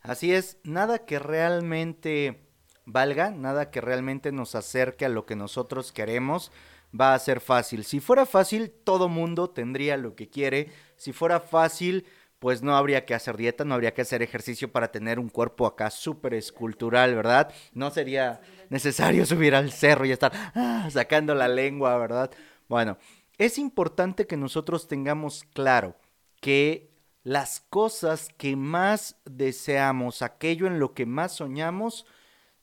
Así 0.00 0.32
es, 0.32 0.56
nada 0.64 1.04
que 1.04 1.18
realmente 1.18 2.41
valga, 2.86 3.30
nada 3.30 3.70
que 3.70 3.80
realmente 3.80 4.32
nos 4.32 4.54
acerque 4.54 5.04
a 5.04 5.08
lo 5.08 5.26
que 5.26 5.36
nosotros 5.36 5.92
queremos, 5.92 6.52
va 6.98 7.14
a 7.14 7.18
ser 7.18 7.40
fácil. 7.40 7.84
Si 7.84 8.00
fuera 8.00 8.26
fácil, 8.26 8.70
todo 8.70 9.08
mundo 9.08 9.50
tendría 9.50 9.96
lo 9.96 10.14
que 10.14 10.28
quiere. 10.28 10.70
Si 10.96 11.12
fuera 11.12 11.40
fácil, 11.40 12.06
pues 12.38 12.62
no 12.62 12.76
habría 12.76 13.04
que 13.04 13.14
hacer 13.14 13.36
dieta, 13.36 13.64
no 13.64 13.74
habría 13.74 13.94
que 13.94 14.02
hacer 14.02 14.20
ejercicio 14.20 14.72
para 14.72 14.90
tener 14.90 15.18
un 15.18 15.28
cuerpo 15.28 15.66
acá 15.66 15.90
súper 15.90 16.34
escultural, 16.34 17.14
¿verdad? 17.14 17.52
No 17.72 17.90
sería 17.90 18.40
necesario 18.68 19.24
subir 19.26 19.54
al 19.54 19.70
cerro 19.70 20.04
y 20.04 20.12
estar 20.12 20.32
ah, 20.54 20.88
sacando 20.90 21.34
la 21.34 21.48
lengua, 21.48 21.96
¿verdad? 21.98 22.30
Bueno, 22.68 22.98
es 23.38 23.58
importante 23.58 24.26
que 24.26 24.36
nosotros 24.36 24.88
tengamos 24.88 25.44
claro 25.54 25.96
que 26.40 26.90
las 27.22 27.60
cosas 27.70 28.28
que 28.36 28.56
más 28.56 29.16
deseamos, 29.24 30.22
aquello 30.22 30.66
en 30.66 30.80
lo 30.80 30.94
que 30.94 31.06
más 31.06 31.36
soñamos, 31.36 32.06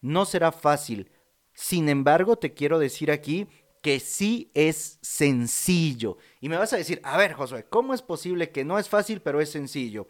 no 0.01 0.25
será 0.25 0.51
fácil. 0.51 1.11
Sin 1.53 1.89
embargo, 1.89 2.37
te 2.37 2.53
quiero 2.53 2.79
decir 2.79 3.11
aquí 3.11 3.47
que 3.81 3.99
sí 3.99 4.51
es 4.53 4.99
sencillo. 5.01 6.17
Y 6.41 6.49
me 6.49 6.57
vas 6.57 6.73
a 6.73 6.77
decir, 6.77 6.99
a 7.03 7.17
ver, 7.17 7.33
Josué, 7.33 7.65
¿cómo 7.69 7.93
es 7.93 8.01
posible 8.01 8.51
que 8.51 8.65
no 8.65 8.77
es 8.77 8.89
fácil, 8.89 9.21
pero 9.21 9.41
es 9.41 9.51
sencillo? 9.51 10.07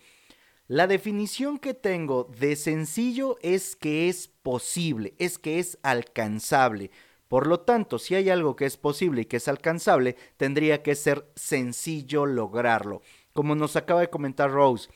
La 0.68 0.86
definición 0.86 1.58
que 1.58 1.74
tengo 1.74 2.26
de 2.26 2.56
sencillo 2.56 3.38
es 3.42 3.76
que 3.76 4.10
es 4.10 4.28
posible, 4.28 5.16
es 5.18 5.40
que 5.40 5.60
es 5.60 5.80
alcanzable. 5.82 6.92
Por 7.28 7.48
lo 7.48 7.60
tanto, 7.62 8.00
si 8.00 8.16
hay 8.16 8.30
algo 8.30 8.56
que 8.56 8.66
es 8.66 8.78
posible 8.78 9.22
y 9.22 9.26
que 9.26 9.38
es 9.38 9.48
alcanzable, 9.48 10.16
tendría 10.38 10.84
que 10.84 10.96
ser 10.96 11.32
sencillo 11.36 12.26
lograrlo. 12.26 13.02
Como 13.34 13.56
nos 13.56 13.76
acaba 13.76 14.02
de 14.02 14.10
comentar 14.10 14.52
Rose, 14.52 14.90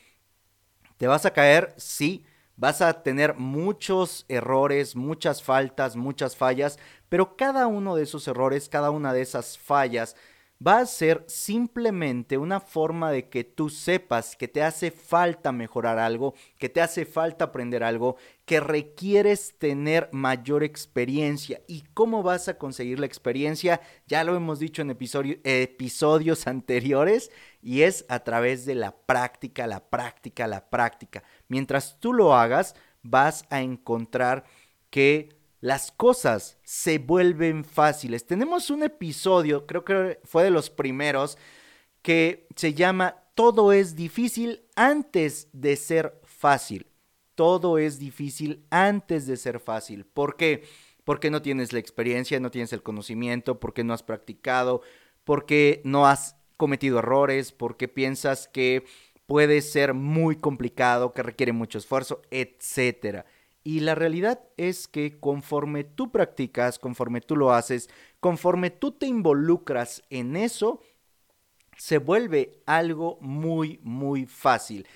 ¿te 0.98 1.08
vas 1.08 1.26
a 1.26 1.34
caer? 1.34 1.74
Sí. 1.78 2.26
Vas 2.56 2.82
a 2.82 3.04
tener 3.04 3.36
muchos 3.36 4.26
errores, 4.28 4.96
muchas 4.96 5.42
faltas, 5.42 5.96
muchas 5.96 6.36
fallas, 6.36 6.78
pero 7.10 7.36
cada 7.36 7.68
uno 7.68 7.96
de 7.96 8.04
esos 8.04 8.28
errores, 8.28 8.70
cada 8.70 8.92
una 8.92 9.14
de 9.14 9.22
esas 9.22 9.58
fallas, 9.58 10.16
va 10.66 10.80
a 10.80 10.86
ser 10.86 11.24
simplemente 11.28 12.38
una 12.38 12.60
forma 12.60 13.12
de 13.12 13.28
que 13.28 13.44
tú 13.44 13.70
sepas 13.70 14.36
que 14.36 14.48
te 14.48 14.64
hace 14.64 14.92
falta 14.92 15.52
mejorar 15.52 16.00
algo, 16.00 16.36
que 16.58 16.70
te 16.70 16.82
hace 16.82 17.06
falta 17.06 17.46
aprender 17.46 17.84
algo, 17.84 18.16
que 18.46 18.60
requieres 18.60 19.58
tener 19.58 20.10
mayor 20.12 20.64
experiencia. 20.64 21.62
¿Y 21.68 21.84
cómo 21.94 22.24
vas 22.24 22.48
a 22.48 22.58
conseguir 22.58 23.00
la 23.00 23.06
experiencia? 23.06 23.82
Ya 24.08 24.24
lo 24.24 24.36
hemos 24.36 24.60
dicho 24.60 24.82
en 24.82 24.92
episodios 24.92 26.48
anteriores 26.48 27.32
y 27.64 27.84
es 27.84 28.06
a 28.10 28.20
través 28.20 28.66
de 28.66 28.76
la 28.76 28.96
práctica, 28.96 29.66
la 29.66 29.90
práctica, 29.90 30.48
la 30.48 30.70
práctica. 30.70 31.24
Mientras 31.48 31.98
tú 32.00 32.14
lo 32.14 32.36
hagas, 32.36 32.76
vas 33.02 33.46
a 33.50 33.62
encontrar 33.62 34.44
que 34.90 35.30
las 35.62 35.92
cosas 35.92 36.58
se 36.64 37.00
vuelven 37.00 37.64
fáciles. 37.64 38.28
Tenemos 38.28 38.70
un 38.70 38.84
episodio, 38.84 39.66
creo 39.66 39.86
que 39.86 40.20
fue 40.26 40.44
de 40.44 40.52
los 40.52 40.70
primeros, 40.70 41.38
que 42.02 42.48
se 42.58 42.74
llama 42.74 43.24
Todo 43.34 43.72
es 43.72 43.96
difícil 43.96 44.66
antes 44.76 45.48
de 45.54 45.78
ser 45.78 46.20
fácil. 46.24 46.88
Todo 47.34 47.78
es 47.78 47.98
difícil 47.98 48.66
antes 48.70 49.26
de 49.26 49.38
ser 49.38 49.62
fácil. 49.62 50.06
¿Por 50.06 50.36
qué? 50.36 50.64
Porque 51.06 51.32
no 51.32 51.42
tienes 51.42 51.72
la 51.72 51.80
experiencia, 51.80 52.42
no 52.42 52.52
tienes 52.52 52.74
el 52.74 52.84
conocimiento, 52.84 53.62
porque 53.62 53.86
no 53.86 53.94
has 53.94 54.04
practicado, 54.04 54.82
porque 55.24 55.82
no 55.86 56.06
has 56.06 56.36
cometido 56.64 57.00
errores, 57.00 57.52
porque 57.52 57.90
piensas 57.90 58.48
que 58.48 58.86
puede 59.26 59.60
ser 59.60 59.94
muy 59.94 60.38
complicado, 60.38 61.12
que 61.12 61.22
requiere 61.22 61.52
mucho 61.52 61.78
esfuerzo, 61.78 62.22
etcétera. 62.32 63.26
Y 63.66 63.82
la 63.82 63.96
realidad 63.96 64.40
es 64.56 64.88
que 64.88 65.20
conforme 65.20 65.84
tú 65.84 66.10
practicas, 66.10 66.80
conforme 66.80 67.20
tú 67.20 67.36
lo 67.36 67.52
haces, 67.52 67.90
conforme 68.22 68.70
tú 68.70 68.94
te 68.94 69.08
involucras 69.08 70.04
en 70.10 70.38
eso, 70.38 70.80
se 71.78 71.98
vuelve 71.98 72.62
algo 72.66 73.18
muy, 73.20 73.82
muy 73.84 74.26
fácil. 74.26 74.88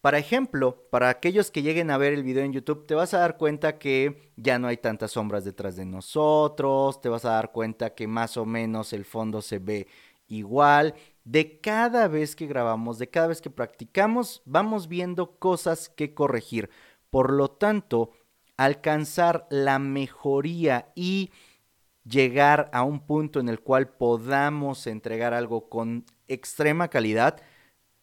Para 0.00 0.18
ejemplo, 0.18 0.86
para 0.92 1.08
aquellos 1.08 1.50
que 1.50 1.62
lleguen 1.62 1.90
a 1.90 1.98
ver 1.98 2.12
el 2.12 2.22
video 2.22 2.44
en 2.44 2.52
YouTube, 2.52 2.86
te 2.86 2.94
vas 2.94 3.12
a 3.12 3.18
dar 3.18 3.36
cuenta 3.36 3.76
que 3.76 4.30
ya 4.36 4.56
no 4.60 4.68
hay 4.68 4.76
tantas 4.76 5.10
sombras 5.10 5.44
detrás 5.44 5.74
de 5.74 5.84
nosotros, 5.84 7.00
te 7.00 7.08
vas 7.08 7.24
a 7.24 7.30
dar 7.30 7.50
cuenta 7.50 7.92
que 7.92 8.06
más 8.06 8.36
o 8.36 8.46
menos 8.46 8.92
el 8.92 9.04
fondo 9.04 9.42
se 9.42 9.58
ve 9.58 9.88
igual. 10.28 10.94
De 11.24 11.60
cada 11.60 12.08
vez 12.08 12.36
que 12.36 12.46
grabamos, 12.46 12.98
de 12.98 13.08
cada 13.08 13.26
vez 13.26 13.40
que 13.40 13.50
practicamos, 13.50 14.42
vamos 14.44 14.88
viendo 14.88 15.38
cosas 15.38 15.88
que 15.88 16.14
corregir. 16.14 16.70
Por 17.10 17.32
lo 17.32 17.48
tanto, 17.48 18.10
alcanzar 18.56 19.46
la 19.50 19.78
mejoría 19.78 20.92
y 20.94 21.30
llegar 22.04 22.70
a 22.72 22.82
un 22.82 23.00
punto 23.00 23.40
en 23.40 23.48
el 23.48 23.60
cual 23.60 23.88
podamos 23.88 24.86
entregar 24.86 25.34
algo 25.34 25.68
con 25.68 26.04
extrema 26.28 26.88
calidad 26.88 27.40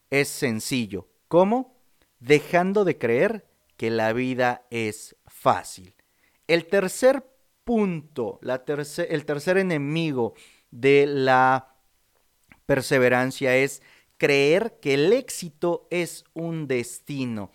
es 0.10 0.28
sencillo. 0.28 1.08
¿Cómo? 1.28 1.78
Dejando 2.20 2.86
de 2.86 2.98
creer 2.98 3.48
que 3.78 3.90
la 3.90 4.14
vida 4.14 4.66
es 4.70 5.16
fácil. 5.26 5.96
El 6.48 6.68
tercer 6.68 7.26
punto, 7.64 8.40
la 8.42 8.64
el 8.68 9.26
tercer 9.26 9.58
enemigo 9.58 10.34
de 10.70 11.06
la 11.08 11.73
perseverancia 12.66 13.56
es 13.56 13.82
creer 14.18 14.80
que 14.82 14.94
el 14.94 15.14
éxito 15.14 15.88
es 15.90 16.24
un 16.34 16.68
destino. 16.68 17.52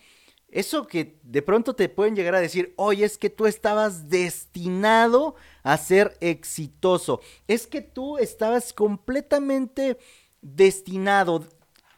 Eso 0.47 0.87
que 0.87 1.19
de 1.23 1.41
pronto 1.41 1.75
te 1.75 1.89
pueden 1.89 2.15
llegar 2.15 2.33
a 2.33 2.39
decir, 2.39 2.73
oye, 2.75 3.05
es 3.05 3.17
que 3.17 3.29
tú 3.29 3.45
estabas 3.45 4.09
destinado 4.09 5.35
a 5.61 5.77
ser 5.77 6.17
exitoso. 6.21 7.21
Es 7.47 7.67
que 7.67 7.81
tú 7.81 8.17
estabas 8.17 8.73
completamente 8.73 9.97
destinado. 10.41 11.45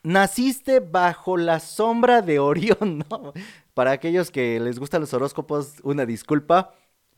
Naciste 0.03 0.79
bajo 0.79 1.37
la 1.37 1.59
sombra 1.59 2.21
de 2.21 2.39
Orión, 2.39 3.05
¿no? 3.09 3.33
para 3.73 3.91
aquellos 3.91 4.31
que 4.31 4.59
les 4.59 4.79
gustan 4.79 5.01
los 5.01 5.13
horóscopos, 5.13 5.75
una 5.83 6.05
disculpa 6.05 6.73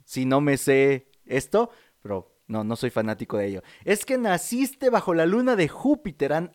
si 0.05 0.25
no 0.25 0.41
me 0.41 0.57
sé 0.57 1.07
esto, 1.25 1.69
pero 2.01 2.33
no, 2.53 2.63
no 2.63 2.75
soy 2.75 2.91
fanático 2.91 3.38
de 3.38 3.48
ello. 3.48 3.63
Es 3.83 4.05
que 4.05 4.19
naciste 4.19 4.91
bajo 4.91 5.15
la 5.15 5.25
luna 5.25 5.55
de 5.55 5.67
Júpiter. 5.67 6.51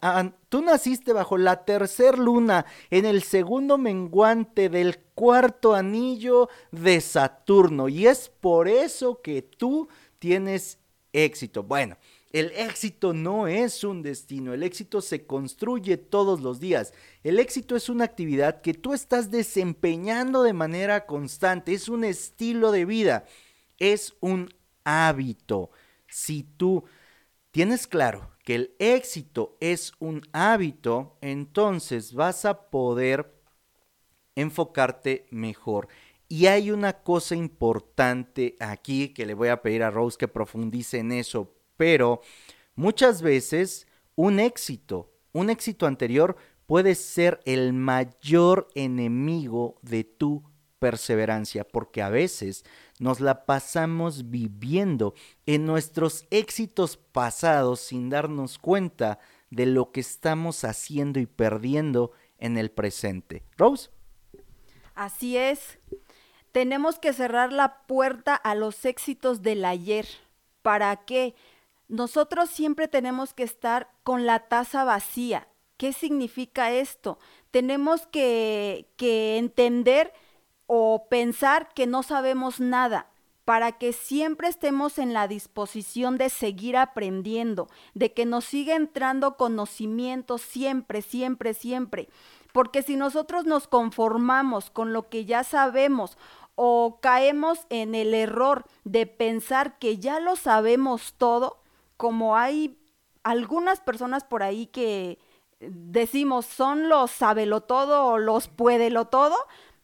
tú 0.49 0.63
naciste 0.63 1.13
bajo 1.13 1.37
la 1.37 1.65
tercer 1.65 2.19
luna, 2.19 2.67
en 2.91 3.05
el 3.05 3.25
segundo 3.25 3.79
menguante 3.79 4.69
del 4.69 5.01
cuarto 5.15 5.75
anillo 5.75 6.49
de 6.71 7.01
Saturno. 7.01 7.89
Y 7.89 8.07
es 8.07 8.29
por 8.29 8.69
eso 8.69 9.21
que 9.23 9.43
tú 9.43 9.89
tienes 10.21 10.79
éxito. 11.13 11.65
Bueno, 11.65 11.97
el 12.33 12.53
éxito 12.53 13.13
no 13.13 13.49
es 13.49 13.83
un 13.83 14.03
destino, 14.03 14.55
el 14.55 14.63
éxito 14.63 15.01
se 15.01 15.27
construye 15.27 15.97
todos 15.97 16.41
los 16.41 16.61
días. 16.61 16.95
El 17.25 17.41
éxito 17.41 17.75
es 17.75 17.89
una 17.89 18.05
actividad 18.05 18.61
que 18.61 18.73
tú 18.73 18.95
estás 18.95 19.33
desempeñando 19.33 20.45
de 20.45 20.53
manera 20.53 21.07
constante, 21.07 21.73
es 21.73 21.89
un 21.89 22.05
estilo 22.05 22.71
de 22.71 22.85
vida, 22.85 23.25
es 23.79 24.15
un 24.21 24.55
hábito. 24.85 25.71
Si 26.09 26.43
tú 26.43 26.85
tienes 27.51 27.87
claro 27.87 28.31
que 28.45 28.55
el 28.55 28.75
éxito 28.79 29.57
es 29.61 29.93
un 29.99 30.23
hábito, 30.33 31.19
entonces 31.21 32.15
vas 32.15 32.45
a 32.45 32.71
poder 32.71 33.35
enfocarte 34.35 35.27
mejor. 35.31 35.89
Y 36.29 36.47
hay 36.47 36.71
una 36.71 37.03
cosa 37.03 37.35
importante 37.35 38.57
aquí 38.61 39.09
que 39.15 39.27
le 39.27 39.35
voy 39.35 39.49
a 39.49 39.63
pedir 39.63 39.83
a 39.83 39.91
Rose 39.91 40.19
que 40.19 40.29
profundice 40.29 40.99
en 40.99 41.13
eso, 41.13 41.55
pero 41.77 42.21
muchas 42.75 43.23
veces 43.23 43.87
un 44.15 44.39
éxito, 44.39 45.11
un 45.33 45.49
éxito 45.49 45.87
anterior 45.87 46.37
puede 46.67 46.95
ser 46.95 47.41
el 47.47 47.73
mayor 47.73 48.69
enemigo 48.75 49.79
de 49.81 50.05
tu 50.05 50.45
perseverancia, 50.79 51.65
porque 51.65 52.03
a 52.03 52.09
veces 52.11 52.65
nos 53.01 53.21
la 53.21 53.47
pasamos 53.47 54.31
viviendo 54.31 55.15
en 55.47 55.67
nuestros 55.67 56.27
éxitos 56.31 56.97
pasados 56.97 57.81
sin 57.81 58.11
darnos 58.11 58.59
cuenta 58.59 59.19
de 59.51 59.67
lo 59.67 59.93
que 59.93 60.01
estamos 60.01 60.65
haciendo 60.65 61.21
y 61.21 61.27
perdiendo 61.27 62.13
en 62.39 62.59
el 62.59 62.71
presente. 62.71 63.43
Rose. 63.57 63.91
Así 64.95 65.37
es. 65.37 65.79
Tenemos 66.53 66.99
que 66.99 67.13
cerrar 67.13 67.53
la 67.53 67.83
puerta 67.87 68.35
a 68.35 68.55
los 68.55 68.85
éxitos 68.85 69.43
del 69.43 69.65
ayer. 69.65 70.07
¿Para 70.63 70.97
qué? 71.05 71.35
Nosotros 71.89 72.51
siempre 72.51 72.89
tenemos 72.89 73.33
que 73.33 73.45
estar 73.45 73.91
con 74.03 74.27
la 74.27 74.49
taza 74.49 74.85
vacía. 74.85 75.49
¿Qué 75.77 75.93
significa 75.93 76.73
esto? 76.73 77.19
Tenemos 77.51 78.07
que, 78.07 78.89
que 78.97 79.39
entender 79.39 80.13
o 80.69 81.09
pensar 81.09 81.73
que 81.75 81.89
no 81.89 82.05
sabemos 82.05 82.61
nada, 82.61 83.09
para 83.47 83.73
que 83.73 83.95
siempre 83.95 84.47
estemos 84.49 84.99
en 84.99 85.15
la 85.15 85.27
disposición 85.27 86.19
de 86.19 86.29
seguir 86.29 86.77
aprendiendo, 86.77 87.69
de 87.95 88.13
que 88.13 88.27
nos 88.27 88.45
siga 88.45 88.77
entrando 88.77 89.39
conocimiento 89.39 90.37
siempre, 90.37 91.01
siempre, 91.01 91.55
siempre. 91.55 92.11
Porque 92.53 92.83
si 92.83 92.97
nosotros 92.97 93.47
nos 93.47 93.67
conformamos 93.67 94.69
con 94.69 94.93
lo 94.93 95.09
que 95.09 95.25
ya 95.25 95.45
sabemos 95.45 96.19
o 96.57 96.99
caemos 97.01 97.61
en 97.71 97.95
el 97.95 98.13
error 98.13 98.67
de 98.85 99.07
pensar 99.07 99.79
que 99.79 99.97
ya 99.97 100.21
lo 100.21 100.37
sabemos 100.37 101.15
todo, 101.17 101.63
como 101.97 102.37
hay 102.37 102.79
algunas 103.23 103.81
personas 103.81 104.25
por 104.25 104.43
ahí 104.43 104.67
que 104.67 105.19
decimos 105.61 106.45
son 106.45 106.91
los 106.91 107.11
sabelo 107.11 107.63
todo 107.63 108.05
o 108.05 108.19
los 108.19 108.49
puédelo 108.49 109.07
todo, 109.07 109.37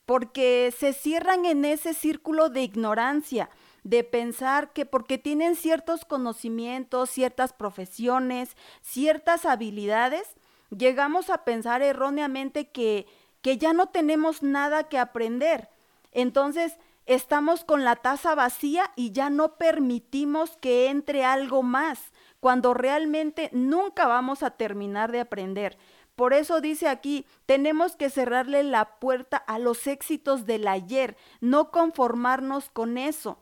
porque 0.06 0.72
se 0.76 0.92
cierran 0.92 1.44
en 1.44 1.64
ese 1.64 1.94
círculo 1.94 2.50
de 2.50 2.62
ignorancia, 2.62 3.50
de 3.84 4.04
pensar 4.04 4.72
que 4.72 4.86
porque 4.86 5.18
tienen 5.18 5.56
ciertos 5.56 6.04
conocimientos, 6.04 7.10
ciertas 7.10 7.52
profesiones, 7.52 8.56
ciertas 8.80 9.44
habilidades, 9.44 10.36
llegamos 10.70 11.30
a 11.30 11.44
pensar 11.44 11.82
erróneamente 11.82 12.70
que, 12.70 13.06
que 13.42 13.58
ya 13.58 13.72
no 13.72 13.88
tenemos 13.88 14.42
nada 14.42 14.84
que 14.84 14.98
aprender. 14.98 15.68
Entonces, 16.12 16.76
estamos 17.06 17.64
con 17.64 17.84
la 17.84 17.96
taza 17.96 18.34
vacía 18.34 18.90
y 18.96 19.12
ya 19.12 19.28
no 19.30 19.56
permitimos 19.56 20.56
que 20.58 20.88
entre 20.88 21.24
algo 21.24 21.62
más, 21.62 22.12
cuando 22.40 22.74
realmente 22.74 23.50
nunca 23.52 24.06
vamos 24.06 24.42
a 24.42 24.50
terminar 24.50 25.12
de 25.12 25.20
aprender. 25.20 25.78
Por 26.16 26.32
eso 26.32 26.60
dice 26.60 26.88
aquí, 26.88 27.26
tenemos 27.46 27.96
que 27.96 28.10
cerrarle 28.10 28.62
la 28.62 28.98
puerta 29.00 29.36
a 29.36 29.58
los 29.58 29.86
éxitos 29.86 30.46
del 30.46 30.68
ayer, 30.68 31.16
no 31.40 31.70
conformarnos 31.70 32.70
con 32.70 32.98
eso 32.98 33.38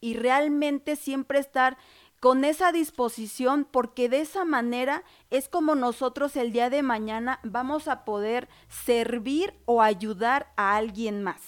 y 0.00 0.14
realmente 0.14 0.96
siempre 0.96 1.38
estar 1.38 1.78
con 2.20 2.44
esa 2.44 2.70
disposición 2.70 3.66
porque 3.68 4.08
de 4.08 4.20
esa 4.20 4.44
manera 4.44 5.02
es 5.30 5.48
como 5.48 5.74
nosotros 5.74 6.36
el 6.36 6.52
día 6.52 6.70
de 6.70 6.82
mañana 6.82 7.40
vamos 7.42 7.88
a 7.88 8.04
poder 8.04 8.48
servir 8.68 9.54
o 9.64 9.82
ayudar 9.82 10.52
a 10.56 10.76
alguien 10.76 11.24
más. 11.24 11.40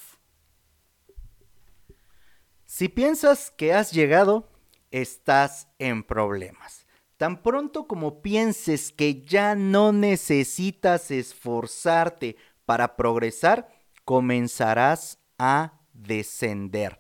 Si 2.65 2.89
piensas 2.89 3.53
que 3.53 3.73
has 3.73 3.93
llegado, 3.93 4.49
estás 4.91 5.69
en 5.79 6.03
problemas. 6.03 6.84
Tan 7.17 7.43
pronto 7.43 7.87
como 7.87 8.23
pienses 8.23 8.91
que 8.91 9.23
ya 9.23 9.55
no 9.55 9.93
necesitas 9.93 11.11
esforzarte 11.11 12.37
para 12.65 12.97
progresar, 12.97 13.69
comenzarás 14.05 15.19
a 15.39 15.81
descender. 15.93 16.99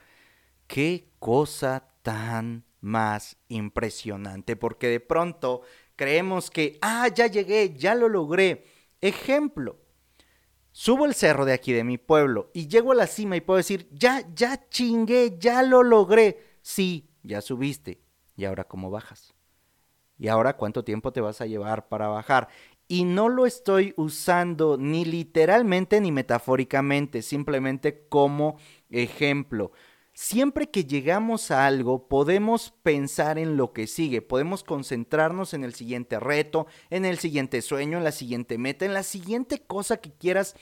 Qué 0.66 1.10
cosa 1.18 1.88
tan 2.02 2.64
más 2.80 3.38
impresionante, 3.48 4.56
porque 4.56 4.88
de 4.88 5.00
pronto 5.00 5.62
creemos 5.96 6.50
que, 6.50 6.78
ah, 6.82 7.08
ya 7.08 7.26
llegué, 7.26 7.74
ya 7.74 7.94
lo 7.94 8.08
logré. 8.08 8.66
Ejemplo, 9.00 9.80
subo 10.70 11.06
el 11.06 11.14
cerro 11.14 11.44
de 11.44 11.54
aquí 11.54 11.72
de 11.72 11.84
mi 11.84 11.98
pueblo 11.98 12.50
y 12.54 12.68
llego 12.68 12.92
a 12.92 12.96
la 12.96 13.06
cima 13.06 13.36
y 13.36 13.40
puedo 13.40 13.56
decir, 13.56 13.88
ya, 13.90 14.24
ya 14.34 14.68
chingué, 14.68 15.38
ya 15.38 15.62
lo 15.62 15.82
logré. 15.82 16.58
Sí, 16.62 17.10
ya 17.22 17.40
subiste. 17.40 18.00
¿Y 18.36 18.44
ahora 18.44 18.64
cómo 18.64 18.90
bajas? 18.90 19.34
¿Y 20.24 20.28
ahora 20.28 20.56
cuánto 20.56 20.84
tiempo 20.84 21.12
te 21.12 21.20
vas 21.20 21.42
a 21.42 21.46
llevar 21.46 21.86
para 21.86 22.08
bajar? 22.08 22.48
Y 22.88 23.04
no 23.04 23.28
lo 23.28 23.44
estoy 23.44 23.92
usando 23.98 24.78
ni 24.78 25.04
literalmente 25.04 26.00
ni 26.00 26.12
metafóricamente, 26.12 27.20
simplemente 27.20 28.06
como 28.08 28.56
ejemplo. 28.88 29.72
Siempre 30.14 30.70
que 30.70 30.86
llegamos 30.86 31.50
a 31.50 31.66
algo, 31.66 32.08
podemos 32.08 32.72
pensar 32.82 33.36
en 33.36 33.58
lo 33.58 33.74
que 33.74 33.86
sigue, 33.86 34.22
podemos 34.22 34.64
concentrarnos 34.64 35.52
en 35.52 35.62
el 35.62 35.74
siguiente 35.74 36.18
reto, 36.18 36.68
en 36.88 37.04
el 37.04 37.18
siguiente 37.18 37.60
sueño, 37.60 37.98
en 37.98 38.04
la 38.04 38.12
siguiente 38.12 38.56
meta, 38.56 38.86
en 38.86 38.94
la 38.94 39.02
siguiente 39.02 39.60
cosa 39.66 39.98
que 39.98 40.14
quieras 40.14 40.56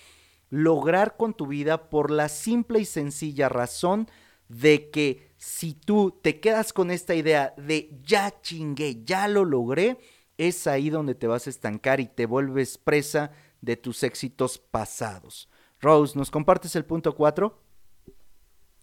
lograr 0.50 1.16
con 1.16 1.34
tu 1.34 1.46
vida 1.46 1.88
por 1.88 2.10
la 2.10 2.28
simple 2.28 2.80
y 2.80 2.84
sencilla 2.84 3.48
razón 3.48 4.08
de 4.48 4.90
que 4.90 5.31
si 5.42 5.74
tú 5.74 6.20
te 6.22 6.38
quedas 6.38 6.72
con 6.72 6.92
esta 6.92 7.16
idea 7.16 7.52
de 7.56 7.98
ya 8.04 8.40
chingué, 8.42 9.02
ya 9.02 9.26
lo 9.26 9.44
logré, 9.44 9.98
es 10.38 10.68
ahí 10.68 10.88
donde 10.88 11.16
te 11.16 11.26
vas 11.26 11.48
a 11.48 11.50
estancar 11.50 11.98
y 11.98 12.06
te 12.06 12.26
vuelves 12.26 12.78
presa 12.78 13.32
de 13.60 13.76
tus 13.76 14.04
éxitos 14.04 14.58
pasados. 14.58 15.48
Rose, 15.80 16.16
¿nos 16.16 16.30
compartes 16.30 16.76
el 16.76 16.84
punto 16.84 17.16
4? 17.16 17.58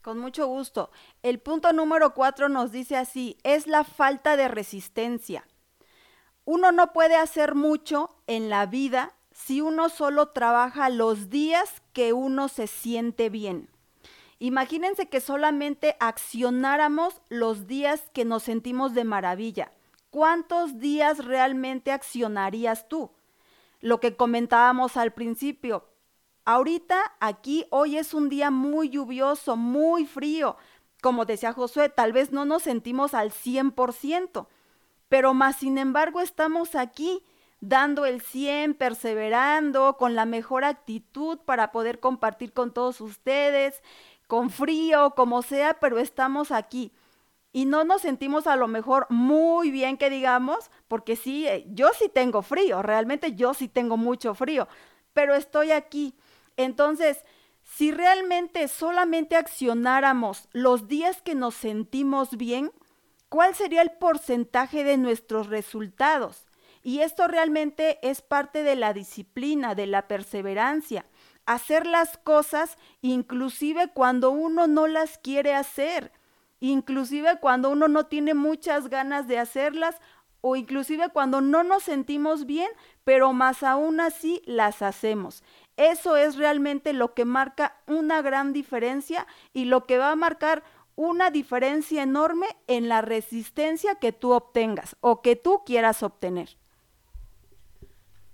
Con 0.01 0.19
mucho 0.19 0.47
gusto. 0.47 0.91
El 1.23 1.39
punto 1.39 1.71
número 1.71 2.13
4 2.13 2.49
nos 2.49 2.73
dice 2.73 2.97
así, 2.97 3.37
es 3.43 3.65
la 3.65 3.85
falta 3.85 4.35
de 4.35 4.49
resistencia. 4.49 5.47
Uno 6.43 6.73
no 6.73 6.91
puede 6.91 7.15
hacer 7.15 7.55
mucho 7.55 8.17
en 8.27 8.49
la 8.49 8.65
vida 8.65 9.15
si 9.31 9.61
uno 9.61 9.87
solo 9.87 10.31
trabaja 10.31 10.89
los 10.89 11.29
días 11.29 11.81
que 11.93 12.11
uno 12.11 12.49
se 12.49 12.67
siente 12.67 13.29
bien. 13.29 13.69
Imagínense 14.39 15.09
que 15.09 15.19
solamente 15.19 15.97
accionáramos 15.99 17.21
los 17.27 17.67
días 17.67 18.09
que 18.13 18.23
nos 18.23 18.43
sentimos 18.43 18.93
de 18.93 19.03
maravilla. 19.03 19.73
¿Cuántos 20.09 20.79
días 20.79 21.25
realmente 21.25 21.91
accionarías 21.91 22.87
tú? 22.87 23.11
Lo 23.81 23.99
que 23.99 24.15
comentábamos 24.15 24.95
al 24.95 25.11
principio. 25.11 25.89
Ahorita, 26.45 27.15
aquí, 27.19 27.67
hoy 27.69 27.97
es 27.97 28.13
un 28.13 28.29
día 28.29 28.49
muy 28.49 28.89
lluvioso, 28.89 29.57
muy 29.57 30.05
frío. 30.05 30.55
Como 31.01 31.25
decía 31.25 31.53
Josué, 31.53 31.89
tal 31.89 32.13
vez 32.13 32.31
no 32.31 32.45
nos 32.45 32.63
sentimos 32.63 33.13
al 33.13 33.31
100%, 33.31 34.47
pero 35.09 35.33
más 35.33 35.57
sin 35.57 35.77
embargo 35.77 36.21
estamos 36.21 36.75
aquí 36.75 37.23
dando 37.61 38.05
el 38.05 38.21
100, 38.21 38.73
perseverando, 38.75 39.97
con 39.97 40.15
la 40.15 40.25
mejor 40.25 40.63
actitud 40.63 41.39
para 41.39 41.71
poder 41.71 41.99
compartir 41.99 42.53
con 42.53 42.73
todos 42.73 43.01
ustedes, 43.01 43.83
con 44.29 44.51
frío, 44.51 45.15
como 45.15 45.41
sea, 45.41 45.79
pero 45.81 45.99
estamos 45.99 46.51
aquí. 46.53 46.93
Y 47.51 47.65
no 47.65 47.83
nos 47.83 48.03
sentimos 48.03 48.47
a 48.47 48.55
lo 48.55 48.67
mejor 48.67 49.07
muy 49.09 49.71
bien 49.71 49.97
que 49.97 50.09
digamos, 50.11 50.71
porque 50.87 51.15
sí, 51.17 51.47
eh, 51.47 51.65
yo 51.69 51.89
sí 51.97 52.09
tengo 52.09 52.43
frío, 52.43 52.83
realmente 52.83 53.33
yo 53.35 53.53
sí 53.55 53.67
tengo 53.67 53.97
mucho 53.97 54.35
frío, 54.35 54.67
pero 55.13 55.35
estoy 55.35 55.71
aquí. 55.71 56.15
Entonces, 56.57 57.25
Si 57.63 57.91
realmente 57.91 58.67
solamente 58.67 59.35
accionáramos 59.37 60.49
los 60.53 60.87
días 60.87 61.21
que 61.21 61.35
nos 61.35 61.55
sentimos 61.55 62.35
bien, 62.37 62.71
¿cuál 63.29 63.55
sería 63.55 63.83
el 63.83 63.91
porcentaje 63.91 64.83
de 64.83 64.97
nuestros 64.97 65.47
resultados? 65.47 66.48
Y 66.83 66.99
esto 66.99 67.27
realmente 67.27 67.99
es 68.01 68.21
parte 68.21 68.63
de 68.63 68.75
la 68.75 68.93
disciplina, 68.93 69.75
de 69.75 69.87
la 69.87 70.07
perseverancia. 70.07 71.05
Hacer 71.45 71.85
las 71.85 72.17
cosas 72.17 72.77
inclusive 73.01 73.91
cuando 73.93 74.31
uno 74.31 74.67
no 74.67 74.87
las 74.87 75.17
quiere 75.17 75.53
hacer, 75.53 76.11
inclusive 76.59 77.39
cuando 77.39 77.69
uno 77.69 77.87
no 77.87 78.05
tiene 78.05 78.33
muchas 78.33 78.89
ganas 78.89 79.27
de 79.27 79.39
hacerlas 79.39 79.99
o 80.41 80.55
inclusive 80.55 81.09
cuando 81.09 81.41
no 81.41 81.63
nos 81.63 81.83
sentimos 81.83 82.45
bien, 82.45 82.69
pero 83.03 83.33
más 83.33 83.63
aún 83.63 83.99
así 83.99 84.41
las 84.45 84.81
hacemos. 84.81 85.43
Eso 85.75 86.17
es 86.17 86.35
realmente 86.35 86.93
lo 86.93 87.13
que 87.13 87.25
marca 87.25 87.77
una 87.87 88.21
gran 88.21 88.53
diferencia 88.53 89.27
y 89.53 89.65
lo 89.65 89.85
que 89.85 89.97
va 89.97 90.11
a 90.11 90.15
marcar 90.15 90.63
una 90.95 91.31
diferencia 91.31 92.03
enorme 92.03 92.47
en 92.67 92.89
la 92.89 93.01
resistencia 93.01 93.95
que 93.95 94.11
tú 94.11 94.31
obtengas 94.33 94.97
o 94.99 95.21
que 95.21 95.37
tú 95.37 95.63
quieras 95.65 96.03
obtener. 96.03 96.57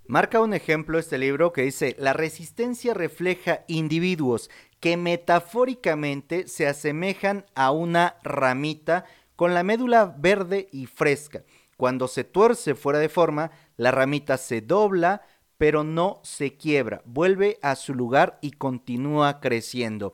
Marca 0.07 0.39
un 0.39 0.53
ejemplo 0.53 0.99
este 0.99 1.17
libro 1.17 1.51
que 1.51 1.63
dice, 1.63 1.95
la 1.97 2.13
resistencia 2.13 2.93
refleja 2.93 3.65
individuos 3.67 4.51
que 4.79 4.97
metafóricamente 4.97 6.47
se 6.47 6.67
asemejan 6.67 7.45
a 7.55 7.71
una 7.71 8.17
ramita 8.21 9.05
con 9.35 9.55
la 9.55 9.63
médula 9.63 10.15
verde 10.15 10.69
y 10.71 10.85
fresca. 10.85 11.43
Cuando 11.75 12.07
se 12.07 12.23
tuerce 12.23 12.75
fuera 12.75 12.99
de 12.99 13.09
forma, 13.09 13.49
la 13.77 13.89
ramita 13.89 14.37
se 14.37 14.61
dobla, 14.61 15.23
pero 15.57 15.83
no 15.83 16.19
se 16.23 16.55
quiebra, 16.55 17.01
vuelve 17.05 17.57
a 17.63 17.75
su 17.75 17.95
lugar 17.95 18.37
y 18.41 18.51
continúa 18.51 19.39
creciendo. 19.39 20.13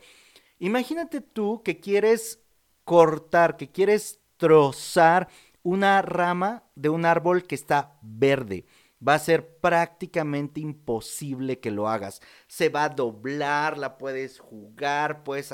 Imagínate 0.59 1.19
tú 1.19 1.63
que 1.63 1.81
quieres 1.81 2.39
cortar, 2.85 3.57
que 3.57 3.69
quieres 3.69 4.21
trozar 4.37 5.27
una 5.63 6.01
rama 6.01 6.63
de 6.75 6.87
un 6.87 7.03
árbol 7.03 7.43
que 7.43 7.55
está 7.55 7.99
verde 8.01 8.65
va 9.05 9.15
a 9.15 9.19
ser 9.19 9.57
prácticamente 9.59 10.59
imposible 10.59 11.59
que 11.59 11.71
lo 11.71 11.89
hagas. 11.89 12.21
Se 12.47 12.69
va 12.69 12.85
a 12.85 12.89
doblar, 12.89 13.77
la 13.77 13.97
puedes 13.97 14.39
jugar, 14.39 15.23
puedes 15.23 15.53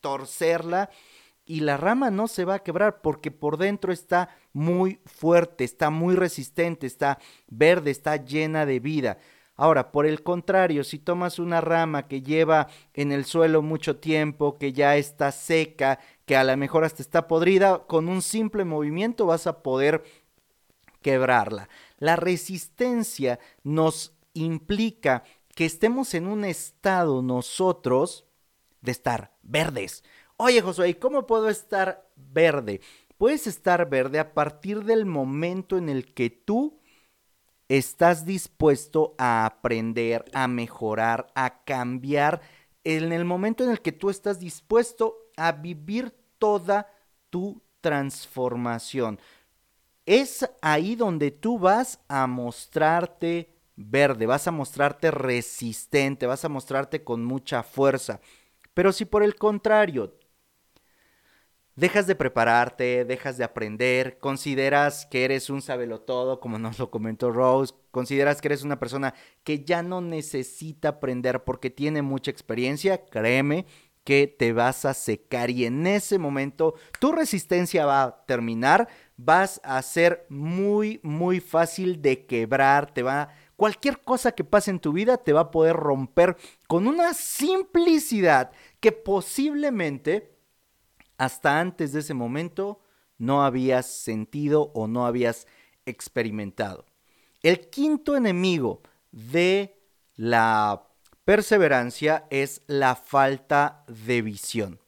torcerla 0.00 0.90
y 1.44 1.60
la 1.60 1.76
rama 1.76 2.10
no 2.10 2.28
se 2.28 2.44
va 2.44 2.56
a 2.56 2.62
quebrar 2.62 3.00
porque 3.00 3.30
por 3.30 3.56
dentro 3.56 3.92
está 3.92 4.28
muy 4.52 5.00
fuerte, 5.06 5.64
está 5.64 5.90
muy 5.90 6.14
resistente, 6.14 6.86
está 6.86 7.18
verde, 7.46 7.90
está 7.90 8.16
llena 8.16 8.66
de 8.66 8.80
vida. 8.80 9.18
Ahora, 9.60 9.90
por 9.90 10.06
el 10.06 10.22
contrario, 10.22 10.84
si 10.84 11.00
tomas 11.00 11.40
una 11.40 11.60
rama 11.60 12.06
que 12.06 12.22
lleva 12.22 12.68
en 12.94 13.10
el 13.10 13.24
suelo 13.24 13.60
mucho 13.60 13.96
tiempo, 13.96 14.56
que 14.56 14.72
ya 14.72 14.96
está 14.96 15.32
seca, 15.32 15.98
que 16.26 16.36
a 16.36 16.44
lo 16.44 16.56
mejor 16.56 16.84
hasta 16.84 17.02
está 17.02 17.26
podrida, 17.26 17.86
con 17.88 18.08
un 18.08 18.22
simple 18.22 18.64
movimiento 18.64 19.26
vas 19.26 19.48
a 19.48 19.62
poder 19.62 20.04
quebrarla. 21.02 21.68
La 21.98 22.16
resistencia 22.16 23.38
nos 23.62 24.14
implica 24.34 25.24
que 25.54 25.64
estemos 25.64 26.14
en 26.14 26.26
un 26.26 26.44
estado 26.44 27.22
nosotros 27.22 28.26
de 28.80 28.92
estar 28.92 29.36
verdes. 29.42 30.04
Oye, 30.36 30.62
Josué, 30.62 30.98
¿cómo 30.98 31.26
puedo 31.26 31.48
estar 31.48 32.08
verde? 32.14 32.80
Puedes 33.16 33.48
estar 33.48 33.90
verde 33.90 34.20
a 34.20 34.34
partir 34.34 34.84
del 34.84 35.04
momento 35.04 35.76
en 35.76 35.88
el 35.88 36.14
que 36.14 36.30
tú 36.30 36.78
estás 37.68 38.24
dispuesto 38.24 39.16
a 39.18 39.44
aprender, 39.44 40.24
a 40.32 40.46
mejorar, 40.46 41.32
a 41.34 41.64
cambiar, 41.64 42.40
en 42.84 43.12
el 43.12 43.24
momento 43.24 43.64
en 43.64 43.70
el 43.70 43.82
que 43.82 43.92
tú 43.92 44.08
estás 44.08 44.38
dispuesto 44.38 45.16
a 45.36 45.52
vivir 45.52 46.14
toda 46.38 46.86
tu 47.30 47.60
transformación 47.80 49.18
es 50.08 50.48
ahí 50.62 50.96
donde 50.96 51.30
tú 51.30 51.58
vas 51.58 52.00
a 52.08 52.26
mostrarte 52.26 53.54
verde, 53.76 54.24
vas 54.24 54.48
a 54.48 54.50
mostrarte 54.50 55.10
resistente, 55.10 56.26
vas 56.26 56.46
a 56.46 56.48
mostrarte 56.48 57.04
con 57.04 57.26
mucha 57.26 57.62
fuerza. 57.62 58.18
Pero 58.72 58.92
si 58.92 59.04
por 59.04 59.22
el 59.22 59.34
contrario 59.34 60.14
dejas 61.76 62.06
de 62.06 62.14
prepararte, 62.14 63.04
dejas 63.04 63.36
de 63.36 63.44
aprender, 63.44 64.18
consideras 64.18 65.04
que 65.04 65.26
eres 65.26 65.50
un 65.50 65.60
sabelotodo, 65.60 66.40
como 66.40 66.58
nos 66.58 66.78
lo 66.78 66.90
comentó 66.90 67.30
Rose, 67.30 67.74
consideras 67.90 68.40
que 68.40 68.48
eres 68.48 68.62
una 68.62 68.80
persona 68.80 69.12
que 69.44 69.62
ya 69.62 69.82
no 69.82 70.00
necesita 70.00 70.88
aprender 70.88 71.44
porque 71.44 71.68
tiene 71.68 72.00
mucha 72.00 72.30
experiencia, 72.30 73.04
créeme 73.04 73.66
que 74.08 74.26
te 74.26 74.54
vas 74.54 74.86
a 74.86 74.94
secar 74.94 75.50
y 75.50 75.66
en 75.66 75.86
ese 75.86 76.16
momento 76.16 76.76
tu 76.98 77.12
resistencia 77.12 77.84
va 77.84 78.02
a 78.04 78.24
terminar, 78.24 78.88
vas 79.18 79.60
a 79.62 79.82
ser 79.82 80.24
muy, 80.30 80.98
muy 81.02 81.40
fácil 81.40 82.00
de 82.00 82.24
quebrar, 82.24 82.90
te 82.94 83.02
va, 83.02 83.28
cualquier 83.54 84.00
cosa 84.00 84.32
que 84.32 84.44
pase 84.44 84.70
en 84.70 84.80
tu 84.80 84.94
vida 84.94 85.18
te 85.18 85.34
va 85.34 85.40
a 85.40 85.50
poder 85.50 85.76
romper 85.76 86.38
con 86.66 86.86
una 86.86 87.12
simplicidad 87.12 88.50
que 88.80 88.92
posiblemente 88.92 90.34
hasta 91.18 91.60
antes 91.60 91.92
de 91.92 92.00
ese 92.00 92.14
momento 92.14 92.80
no 93.18 93.44
habías 93.44 93.84
sentido 93.84 94.72
o 94.74 94.86
no 94.86 95.04
habías 95.04 95.46
experimentado. 95.84 96.86
El 97.42 97.68
quinto 97.68 98.16
enemigo 98.16 98.80
de 99.12 99.78
la 100.16 100.87
perseverancia 101.28 102.24
es 102.30 102.62
la 102.68 102.96
falta 102.96 103.84
de 103.86 104.22
visión 104.22 104.80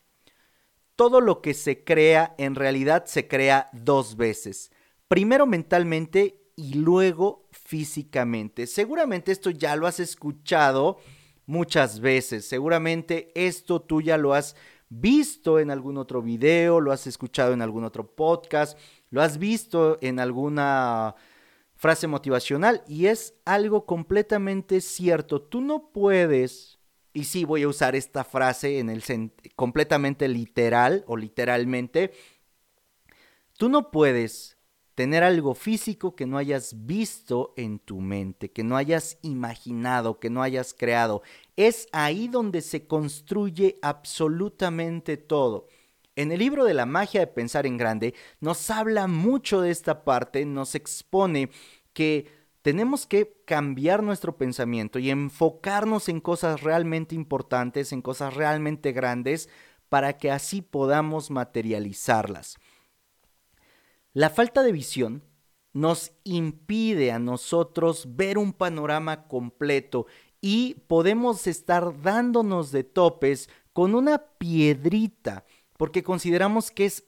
todo 1.00 1.22
lo 1.22 1.40
que 1.40 1.54
se 1.54 1.82
crea 1.82 2.34
en 2.36 2.54
realidad 2.54 3.06
se 3.06 3.26
crea 3.26 3.70
dos 3.72 4.18
veces. 4.18 4.70
Primero 5.08 5.46
mentalmente 5.46 6.42
y 6.56 6.74
luego 6.74 7.48
físicamente. 7.52 8.66
Seguramente 8.66 9.32
esto 9.32 9.48
ya 9.48 9.76
lo 9.76 9.86
has 9.86 9.98
escuchado 9.98 10.98
muchas 11.46 12.00
veces. 12.00 12.46
Seguramente 12.46 13.32
esto 13.34 13.80
tú 13.80 14.02
ya 14.02 14.18
lo 14.18 14.34
has 14.34 14.56
visto 14.90 15.58
en 15.58 15.70
algún 15.70 15.96
otro 15.96 16.20
video, 16.20 16.82
lo 16.82 16.92
has 16.92 17.06
escuchado 17.06 17.54
en 17.54 17.62
algún 17.62 17.84
otro 17.84 18.14
podcast, 18.14 18.78
lo 19.08 19.22
has 19.22 19.38
visto 19.38 19.96
en 20.02 20.20
alguna 20.20 21.14
frase 21.80 22.06
motivacional 22.06 22.84
y 22.86 23.06
es 23.06 23.32
algo 23.46 23.86
completamente 23.86 24.82
cierto. 24.82 25.40
Tú 25.40 25.62
no 25.62 25.90
puedes 25.92 26.78
y 27.14 27.24
sí 27.24 27.46
voy 27.46 27.62
a 27.62 27.68
usar 27.68 27.96
esta 27.96 28.22
frase 28.22 28.80
en 28.80 28.90
el 28.90 29.02
completamente 29.56 30.28
literal 30.28 31.04
o 31.06 31.16
literalmente, 31.16 32.12
tú 33.56 33.70
no 33.70 33.90
puedes 33.90 34.58
tener 34.94 35.24
algo 35.24 35.54
físico 35.54 36.14
que 36.14 36.26
no 36.26 36.36
hayas 36.36 36.84
visto 36.84 37.54
en 37.56 37.78
tu 37.78 38.02
mente, 38.02 38.52
que 38.52 38.62
no 38.62 38.76
hayas 38.76 39.16
imaginado, 39.22 40.20
que 40.20 40.28
no 40.28 40.42
hayas 40.42 40.74
creado. 40.74 41.22
Es 41.56 41.88
ahí 41.92 42.28
donde 42.28 42.60
se 42.60 42.86
construye 42.86 43.78
absolutamente 43.80 45.16
todo. 45.16 45.66
En 46.20 46.32
el 46.32 46.40
libro 46.40 46.66
de 46.66 46.74
la 46.74 46.84
magia 46.84 47.20
de 47.20 47.26
pensar 47.28 47.64
en 47.64 47.78
grande 47.78 48.14
nos 48.40 48.68
habla 48.68 49.06
mucho 49.06 49.62
de 49.62 49.70
esta 49.70 50.04
parte, 50.04 50.44
nos 50.44 50.74
expone 50.74 51.48
que 51.94 52.30
tenemos 52.60 53.06
que 53.06 53.40
cambiar 53.46 54.02
nuestro 54.02 54.36
pensamiento 54.36 54.98
y 54.98 55.08
enfocarnos 55.08 56.10
en 56.10 56.20
cosas 56.20 56.60
realmente 56.60 57.14
importantes, 57.14 57.90
en 57.92 58.02
cosas 58.02 58.34
realmente 58.34 58.92
grandes, 58.92 59.48
para 59.88 60.18
que 60.18 60.30
así 60.30 60.60
podamos 60.60 61.30
materializarlas. 61.30 62.58
La 64.12 64.28
falta 64.28 64.62
de 64.62 64.72
visión 64.72 65.24
nos 65.72 66.12
impide 66.24 67.12
a 67.12 67.18
nosotros 67.18 68.14
ver 68.14 68.36
un 68.36 68.52
panorama 68.52 69.26
completo 69.26 70.04
y 70.42 70.74
podemos 70.86 71.46
estar 71.46 72.02
dándonos 72.02 72.72
de 72.72 72.84
topes 72.84 73.48
con 73.72 73.94
una 73.94 74.18
piedrita 74.18 75.46
porque 75.80 76.02
consideramos 76.02 76.70
que 76.70 76.84
es 76.84 77.04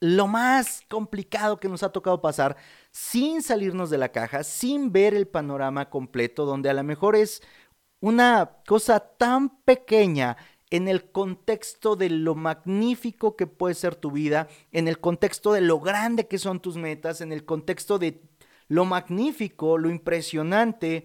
lo 0.00 0.26
más 0.26 0.82
complicado 0.88 1.60
que 1.60 1.68
nos 1.68 1.84
ha 1.84 1.92
tocado 1.92 2.20
pasar 2.20 2.56
sin 2.90 3.40
salirnos 3.40 3.88
de 3.88 3.98
la 3.98 4.10
caja, 4.10 4.42
sin 4.42 4.90
ver 4.90 5.14
el 5.14 5.28
panorama 5.28 5.90
completo, 5.90 6.44
donde 6.44 6.68
a 6.68 6.74
lo 6.74 6.82
mejor 6.82 7.14
es 7.14 7.40
una 8.00 8.62
cosa 8.66 8.98
tan 8.98 9.62
pequeña 9.62 10.36
en 10.70 10.88
el 10.88 11.12
contexto 11.12 11.94
de 11.94 12.10
lo 12.10 12.34
magnífico 12.34 13.36
que 13.36 13.46
puede 13.46 13.76
ser 13.76 13.94
tu 13.94 14.10
vida, 14.10 14.48
en 14.72 14.88
el 14.88 14.98
contexto 14.98 15.52
de 15.52 15.60
lo 15.60 15.78
grande 15.78 16.26
que 16.26 16.38
son 16.38 16.58
tus 16.58 16.76
metas, 16.76 17.20
en 17.20 17.30
el 17.30 17.44
contexto 17.44 18.00
de 18.00 18.24
lo 18.66 18.86
magnífico, 18.86 19.78
lo 19.78 19.88
impresionante, 19.88 21.04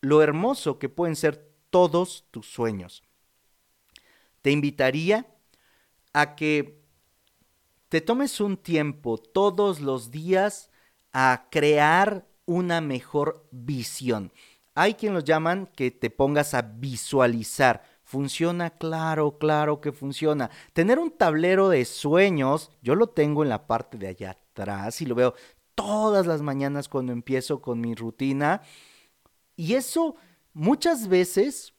lo 0.00 0.22
hermoso 0.22 0.78
que 0.78 0.88
pueden 0.88 1.16
ser 1.16 1.52
todos 1.68 2.24
tus 2.30 2.46
sueños. 2.46 3.02
Te 4.40 4.50
invitaría 4.50 5.26
a 6.14 6.36
que 6.36 6.82
te 7.90 8.00
tomes 8.00 8.40
un 8.40 8.56
tiempo 8.56 9.18
todos 9.18 9.80
los 9.80 10.10
días 10.10 10.70
a 11.12 11.48
crear 11.50 12.26
una 12.46 12.80
mejor 12.80 13.46
visión, 13.50 14.32
Hay 14.74 14.94
quien 14.94 15.14
los 15.14 15.22
llaman 15.22 15.68
que 15.76 15.92
te 15.92 16.10
pongas 16.10 16.52
a 16.52 16.62
visualizar. 16.62 17.84
Funciona, 18.02 18.70
claro, 18.70 19.38
claro 19.38 19.80
que 19.80 19.92
funciona. 19.92 20.50
Tener 20.72 20.98
un 20.98 21.12
tablero 21.12 21.68
de 21.68 21.84
sueños, 21.84 22.72
yo 22.82 22.96
lo 22.96 23.08
tengo 23.08 23.44
en 23.44 23.50
la 23.50 23.68
parte 23.68 23.98
de 23.98 24.08
allá 24.08 24.32
atrás 24.32 25.00
y 25.00 25.06
lo 25.06 25.14
veo 25.14 25.34
todas 25.76 26.26
las 26.26 26.42
mañanas 26.42 26.88
cuando 26.88 27.12
empiezo 27.12 27.62
con 27.62 27.80
mi 27.80 27.94
rutina. 27.94 28.62
Y 29.56 29.74
eso 29.74 30.16
muchas 30.52 31.06
veces 31.08 31.73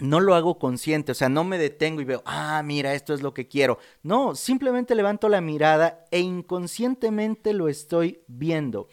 no 0.00 0.20
lo 0.20 0.34
hago 0.34 0.58
consciente, 0.58 1.12
o 1.12 1.14
sea, 1.14 1.28
no 1.28 1.44
me 1.44 1.58
detengo 1.58 2.00
y 2.00 2.04
veo, 2.04 2.22
ah, 2.26 2.62
mira, 2.64 2.94
esto 2.94 3.14
es 3.14 3.22
lo 3.22 3.32
que 3.32 3.46
quiero. 3.46 3.78
No, 4.02 4.34
simplemente 4.34 4.94
levanto 4.94 5.28
la 5.28 5.40
mirada 5.40 6.04
e 6.10 6.20
inconscientemente 6.20 7.52
lo 7.52 7.68
estoy 7.68 8.22
viendo. 8.26 8.88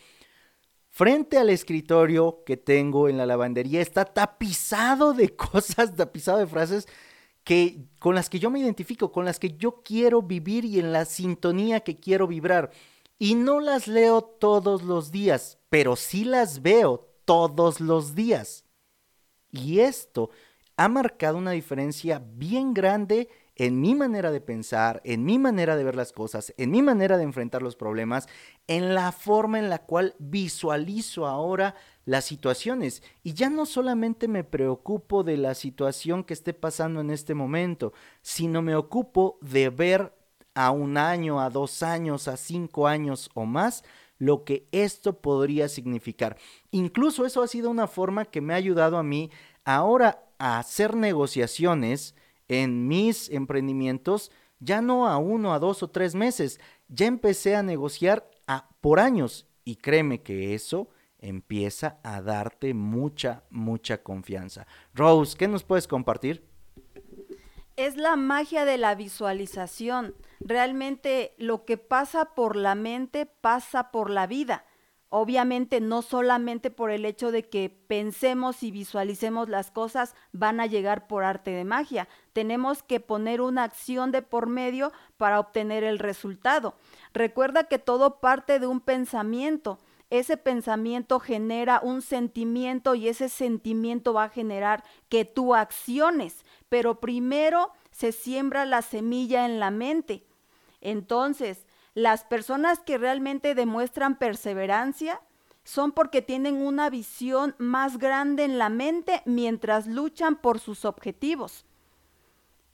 Frente 0.89 1.37
al 1.37 1.49
escritorio 1.49 2.43
que 2.45 2.57
tengo 2.57 3.09
en 3.09 3.17
la 3.17 3.25
lavandería 3.25 3.81
está 3.81 4.05
tapizado 4.05 5.13
de 5.13 5.35
cosas, 5.35 5.95
tapizado 5.95 6.37
de 6.37 6.47
frases 6.47 6.87
que 7.43 7.85
con 7.97 8.13
las 8.13 8.29
que 8.29 8.39
yo 8.39 8.51
me 8.51 8.59
identifico, 8.59 9.11
con 9.11 9.25
las 9.25 9.39
que 9.39 9.57
yo 9.57 9.81
quiero 9.83 10.21
vivir 10.21 10.65
y 10.65 10.79
en 10.79 10.91
la 10.91 11.05
sintonía 11.05 11.79
que 11.79 11.95
quiero 11.95 12.27
vibrar. 12.27 12.71
Y 13.17 13.35
no 13.35 13.59
las 13.59 13.87
leo 13.87 14.21
todos 14.21 14.83
los 14.83 15.11
días, 15.11 15.57
pero 15.69 15.95
sí 15.95 16.25
las 16.25 16.61
veo 16.61 17.07
todos 17.25 17.79
los 17.79 18.13
días. 18.13 18.65
Y 19.51 19.79
esto 19.79 20.29
ha 20.83 20.87
marcado 20.87 21.37
una 21.37 21.51
diferencia 21.51 22.23
bien 22.33 22.73
grande 22.73 23.29
en 23.55 23.79
mi 23.79 23.93
manera 23.93 24.31
de 24.31 24.41
pensar, 24.41 24.99
en 25.03 25.23
mi 25.23 25.37
manera 25.37 25.75
de 25.75 25.83
ver 25.83 25.95
las 25.95 26.11
cosas, 26.11 26.55
en 26.57 26.71
mi 26.71 26.81
manera 26.81 27.17
de 27.17 27.23
enfrentar 27.23 27.61
los 27.61 27.75
problemas, 27.75 28.27
en 28.65 28.95
la 28.95 29.11
forma 29.11 29.59
en 29.59 29.69
la 29.69 29.83
cual 29.85 30.15
visualizo 30.17 31.27
ahora 31.27 31.75
las 32.05 32.25
situaciones. 32.25 33.03
Y 33.21 33.33
ya 33.33 33.51
no 33.51 33.67
solamente 33.67 34.27
me 34.27 34.43
preocupo 34.43 35.23
de 35.23 35.37
la 35.37 35.53
situación 35.53 36.23
que 36.23 36.33
esté 36.33 36.51
pasando 36.55 36.99
en 36.99 37.11
este 37.11 37.35
momento, 37.35 37.93
sino 38.23 38.63
me 38.63 38.75
ocupo 38.75 39.37
de 39.41 39.69
ver 39.69 40.15
a 40.55 40.71
un 40.71 40.97
año, 40.97 41.41
a 41.41 41.51
dos 41.51 41.83
años, 41.83 42.27
a 42.27 42.37
cinco 42.37 42.87
años 42.87 43.29
o 43.35 43.45
más 43.45 43.83
lo 44.17 44.43
que 44.45 44.67
esto 44.71 45.21
podría 45.21 45.69
significar. 45.69 46.37
Incluso 46.71 47.27
eso 47.27 47.43
ha 47.43 47.47
sido 47.47 47.69
una 47.69 47.85
forma 47.85 48.25
que 48.25 48.41
me 48.41 48.53
ha 48.53 48.57
ayudado 48.57 48.97
a 48.97 49.03
mí 49.03 49.29
ahora 49.63 50.30
a 50.41 50.57
hacer 50.57 50.95
negociaciones 50.95 52.15
en 52.47 52.87
mis 52.87 53.29
emprendimientos, 53.29 54.31
ya 54.59 54.81
no 54.81 55.07
a 55.07 55.19
uno, 55.19 55.53
a 55.53 55.59
dos 55.59 55.83
o 55.83 55.91
tres 55.91 56.15
meses, 56.15 56.59
ya 56.87 57.05
empecé 57.05 57.55
a 57.55 57.61
negociar 57.61 58.27
a, 58.47 58.67
por 58.81 58.99
años 58.99 59.45
y 59.63 59.75
créeme 59.75 60.23
que 60.23 60.55
eso 60.55 60.89
empieza 61.19 61.99
a 62.01 62.23
darte 62.23 62.73
mucha, 62.73 63.43
mucha 63.51 64.01
confianza. 64.01 64.65
Rose, 64.95 65.37
¿qué 65.37 65.47
nos 65.47 65.63
puedes 65.63 65.87
compartir? 65.87 66.43
Es 67.75 67.95
la 67.95 68.15
magia 68.15 68.65
de 68.65 68.79
la 68.79 68.95
visualización. 68.95 70.15
Realmente 70.39 71.35
lo 71.37 71.65
que 71.65 71.77
pasa 71.77 72.33
por 72.33 72.55
la 72.55 72.73
mente 72.73 73.27
pasa 73.27 73.91
por 73.91 74.09
la 74.09 74.25
vida. 74.25 74.65
Obviamente 75.13 75.81
no 75.81 76.03
solamente 76.03 76.71
por 76.71 76.89
el 76.89 77.03
hecho 77.03 77.33
de 77.33 77.49
que 77.49 77.69
pensemos 77.69 78.63
y 78.63 78.71
visualicemos 78.71 79.49
las 79.49 79.69
cosas 79.69 80.15
van 80.31 80.61
a 80.61 80.67
llegar 80.67 81.05
por 81.07 81.25
arte 81.25 81.51
de 81.51 81.65
magia. 81.65 82.07
Tenemos 82.31 82.81
que 82.81 83.01
poner 83.01 83.41
una 83.41 83.65
acción 83.65 84.13
de 84.13 84.21
por 84.21 84.47
medio 84.47 84.93
para 85.17 85.41
obtener 85.41 85.83
el 85.83 85.99
resultado. 85.99 86.75
Recuerda 87.13 87.65
que 87.65 87.77
todo 87.77 88.21
parte 88.21 88.57
de 88.57 88.67
un 88.67 88.79
pensamiento. 88.79 89.79
Ese 90.09 90.37
pensamiento 90.37 91.19
genera 91.19 91.81
un 91.83 92.01
sentimiento 92.01 92.95
y 92.95 93.09
ese 93.09 93.27
sentimiento 93.27 94.13
va 94.13 94.23
a 94.23 94.29
generar 94.29 94.85
que 95.09 95.25
tú 95.25 95.55
acciones. 95.55 96.45
Pero 96.69 97.01
primero 97.01 97.73
se 97.91 98.13
siembra 98.13 98.63
la 98.63 98.81
semilla 98.81 99.45
en 99.45 99.59
la 99.59 99.71
mente. 99.71 100.25
Entonces, 100.79 101.65
las 101.93 102.23
personas 102.23 102.79
que 102.79 102.97
realmente 102.97 103.55
demuestran 103.55 104.17
perseverancia 104.17 105.21
son 105.63 105.91
porque 105.91 106.21
tienen 106.21 106.55
una 106.55 106.89
visión 106.89 107.55
más 107.57 107.97
grande 107.97 108.43
en 108.43 108.57
la 108.57 108.69
mente 108.69 109.21
mientras 109.25 109.87
luchan 109.87 110.35
por 110.35 110.59
sus 110.59 110.85
objetivos. 110.85 111.65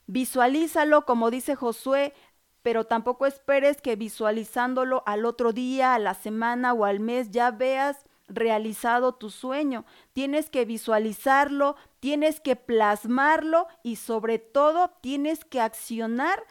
Visualízalo, 0.05 1.05
como 1.05 1.29
dice 1.31 1.55
Josué, 1.55 2.13
pero 2.61 2.85
tampoco 2.85 3.25
esperes 3.25 3.81
que 3.81 3.95
visualizándolo 3.95 5.03
al 5.05 5.25
otro 5.25 5.51
día, 5.51 5.93
a 5.93 5.99
la 5.99 6.13
semana 6.13 6.73
o 6.73 6.85
al 6.85 6.99
mes 6.99 7.31
ya 7.31 7.51
veas 7.51 8.05
realizado 8.27 9.15
tu 9.15 9.29
sueño. 9.29 9.85
Tienes 10.13 10.49
que 10.49 10.65
visualizarlo, 10.65 11.75
tienes 11.99 12.39
que 12.39 12.55
plasmarlo 12.55 13.67
y 13.83 13.97
sobre 13.97 14.39
todo 14.39 14.91
tienes 15.01 15.45
que 15.45 15.61
accionar 15.61 16.43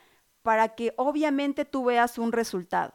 para 0.47 0.77
que 0.77 0.95
obviamente 0.97 1.65
tú 1.65 1.87
veas 1.87 2.19
un 2.19 2.31
resultado. 2.31 2.95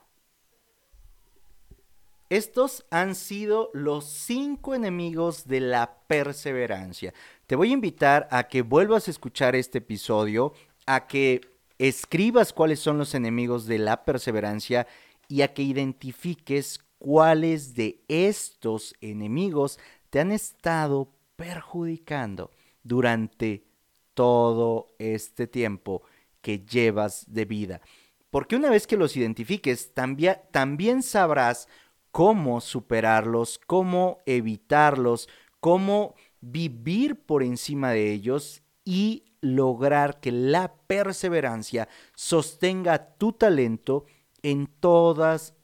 Estos 2.30 2.86
han 2.90 3.14
sido 3.14 3.72
los 3.74 4.06
cinco 4.06 4.74
enemigos 4.74 5.50
de 5.50 5.60
la 5.60 5.98
perseverancia. 6.08 7.14
Te 7.48 7.58
voy 7.58 7.72
a 7.72 7.74
invitar 7.74 8.30
a 8.32 8.48
que 8.48 8.62
vuelvas 8.62 9.10
a 9.10 9.12
escuchar 9.12 9.58
este 9.58 9.80
episodio, 9.80 10.54
a 10.86 11.08
que 11.08 11.42
escribas 11.78 12.54
cuáles 12.54 12.80
son 12.80 12.98
los 12.98 13.16
enemigos 13.16 13.66
de 13.66 13.80
la 13.80 14.06
perseverancia 14.06 14.88
y 15.28 15.42
a 15.42 15.54
que 15.54 15.64
identifiques 15.64 16.80
cuáles 17.00 17.76
de 17.76 18.02
estos 18.08 18.96
enemigos 19.02 19.78
te 20.10 20.22
han 20.22 20.32
estado 20.32 21.12
perjudicando 21.36 22.50
durante 22.82 23.66
todo 24.14 24.96
este 25.00 25.48
tiempo 25.48 26.04
que 26.42 26.60
llevas 26.60 27.26
de 27.28 27.46
vida. 27.46 27.82
Porque 28.30 28.56
una 28.56 28.70
vez 28.70 28.88
que 28.88 28.98
los 28.98 29.16
identifiques, 29.18 29.94
también, 29.94 30.38
también 30.52 31.04
sabrás 31.04 31.68
cómo 32.12 32.62
superarlos, 32.62 33.60
cómo 33.66 34.20
evitarlos, 34.26 35.30
cómo 35.60 36.16
vivir 36.40 37.18
por 37.26 37.44
encima 37.44 37.92
de 37.92 38.12
ellos 38.12 38.64
y 38.84 39.26
lograr 39.42 40.20
que 40.20 40.32
la 40.32 40.74
perseverancia 40.88 41.88
sostenga 42.16 43.16
tu 43.18 43.34
talento 43.34 44.06
en 44.44 44.68
todas 44.68 45.56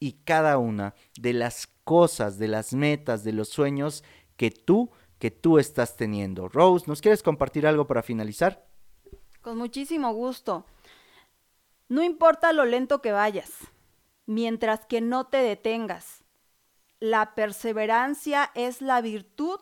y 0.00 0.12
cada 0.24 0.58
una 0.58 0.94
de 1.18 1.32
las 1.32 1.68
cosas, 1.84 2.38
de 2.38 2.48
las 2.48 2.72
metas, 2.72 3.24
de 3.24 3.32
los 3.32 3.48
sueños 3.48 4.04
que 4.36 4.50
tú 4.50 4.90
que 5.18 5.30
tú 5.30 5.58
estás 5.58 5.96
teniendo. 5.96 6.48
Rose, 6.48 6.86
¿nos 6.86 7.00
quieres 7.00 7.22
compartir 7.22 7.66
algo 7.66 7.86
para 7.86 8.02
finalizar? 8.02 8.67
Con 9.48 9.56
muchísimo 9.56 10.12
gusto. 10.12 10.66
No 11.88 12.02
importa 12.02 12.52
lo 12.52 12.66
lento 12.66 13.00
que 13.00 13.12
vayas, 13.12 13.50
mientras 14.26 14.84
que 14.84 15.00
no 15.00 15.24
te 15.24 15.38
detengas. 15.38 16.22
La 17.00 17.34
perseverancia 17.34 18.50
es 18.54 18.82
la 18.82 19.00
virtud 19.00 19.58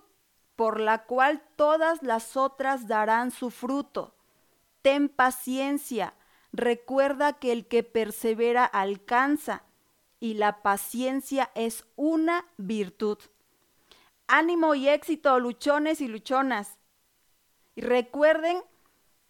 por 0.56 0.80
la 0.80 1.04
cual 1.04 1.40
todas 1.54 2.02
las 2.02 2.36
otras 2.36 2.88
darán 2.88 3.30
su 3.30 3.52
fruto. 3.52 4.16
Ten 4.82 5.08
paciencia. 5.08 6.14
Recuerda 6.52 7.34
que 7.34 7.52
el 7.52 7.68
que 7.68 7.84
persevera 7.84 8.64
alcanza 8.64 9.62
y 10.18 10.34
la 10.34 10.62
paciencia 10.62 11.52
es 11.54 11.84
una 11.94 12.44
virtud. 12.56 13.18
Ánimo 14.26 14.74
y 14.74 14.88
éxito, 14.88 15.38
luchones 15.38 16.00
y 16.00 16.08
luchonas. 16.08 16.76
Y 17.76 17.82
recuerden 17.82 18.64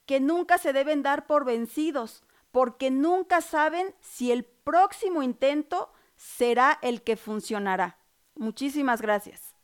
que 0.07 0.21
nunca 0.21 0.59
se 0.59 0.73
deben 0.73 1.03
dar 1.03 1.27
por 1.27 1.45
vencidos, 1.45 2.23
porque 2.53 2.91
nunca 2.91 3.41
saben 3.41 3.95
si 4.01 4.33
el 4.33 4.45
próximo 4.45 5.23
intento 5.23 5.93
será 6.17 6.79
el 6.83 7.03
que 7.03 7.17
funcionará. 7.17 7.99
Muchísimas 8.35 9.03
gracias. 9.03 9.55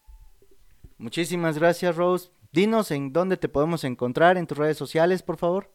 Muchísimas 0.98 1.58
gracias, 1.58 1.96
Rose. 1.96 2.30
Dinos 2.52 2.90
en 2.90 3.12
dónde 3.12 3.36
te 3.36 3.48
podemos 3.48 3.82
encontrar 3.84 4.36
en 4.36 4.46
tus 4.46 4.58
redes 4.58 4.76
sociales, 4.76 5.22
por 5.22 5.38
favor. 5.38 5.70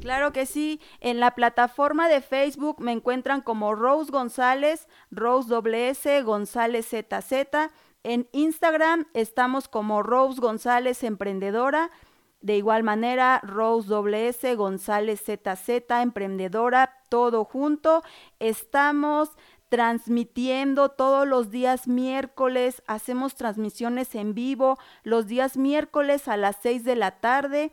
Claro 0.00 0.32
que 0.32 0.46
sí, 0.46 0.80
en 1.00 1.18
la 1.18 1.34
plataforma 1.34 2.08
de 2.08 2.20
Facebook 2.20 2.80
me 2.80 2.92
encuentran 2.92 3.40
como 3.40 3.74
Rose 3.74 4.12
González, 4.12 4.86
Rose 5.10 5.48
WS, 5.48 6.22
González 6.22 6.86
ZZ. 6.88 7.70
En 8.02 8.28
Instagram 8.32 9.06
estamos 9.14 9.66
como 9.66 10.02
Rose 10.02 10.40
González 10.40 11.02
Emprendedora 11.02 11.90
de 12.44 12.58
igual 12.58 12.82
manera, 12.82 13.40
Rose 13.42 13.88
WS, 13.88 14.54
González 14.56 15.24
ZZ, 15.24 15.90
emprendedora, 16.02 16.98
todo 17.08 17.46
junto. 17.46 18.02
Estamos 18.38 19.30
transmitiendo 19.70 20.90
todos 20.90 21.26
los 21.26 21.50
días 21.50 21.88
miércoles, 21.88 22.82
hacemos 22.86 23.34
transmisiones 23.34 24.14
en 24.14 24.34
vivo 24.34 24.76
los 25.04 25.26
días 25.26 25.56
miércoles 25.56 26.28
a 26.28 26.36
las 26.36 26.56
6 26.60 26.84
de 26.84 26.96
la 26.96 27.12
tarde. 27.12 27.72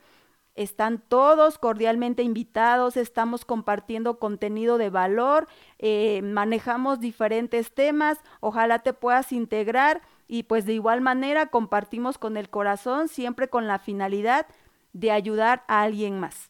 Están 0.55 0.99
todos 0.99 1.57
cordialmente 1.57 2.23
invitados, 2.23 2.95
estamos 2.95 3.43
compartiendo 3.43 4.19
contenido 4.19 4.77
de 4.77 4.89
valor, 4.89 5.49
eh, 5.79 6.21
manejamos 6.23 7.01
diferentes 7.01 7.73
temas, 7.73 8.19
ojalá 8.39 8.79
te 8.79 8.93
puedas 8.93 9.33
integrar 9.33 10.01
y 10.29 10.43
pues 10.43 10.65
de 10.65 10.71
igual 10.71 11.01
manera 11.01 11.47
compartimos 11.47 12.17
con 12.17 12.37
el 12.37 12.49
corazón 12.49 13.09
siempre 13.09 13.49
con 13.49 13.67
la 13.67 13.79
finalidad 13.79 14.47
de 14.93 15.11
ayudar 15.11 15.63
a 15.67 15.81
alguien 15.81 16.19
más. 16.19 16.47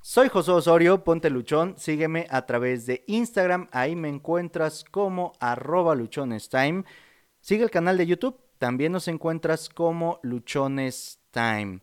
Soy 0.00 0.28
José 0.28 0.52
Osorio, 0.52 1.02
ponte 1.02 1.30
luchón, 1.30 1.74
sígueme 1.78 2.26
a 2.30 2.46
través 2.46 2.86
de 2.86 3.02
Instagram, 3.08 3.68
ahí 3.72 3.96
me 3.96 4.08
encuentras 4.08 4.84
como 4.84 5.32
luchonestime. 5.40 6.84
Sigue 7.40 7.64
el 7.64 7.70
canal 7.70 7.96
de 7.98 8.06
YouTube, 8.06 8.40
también 8.58 8.92
nos 8.92 9.08
encuentras 9.08 9.68
como 9.68 10.20
Luchones 10.22 11.20
Time. 11.30 11.80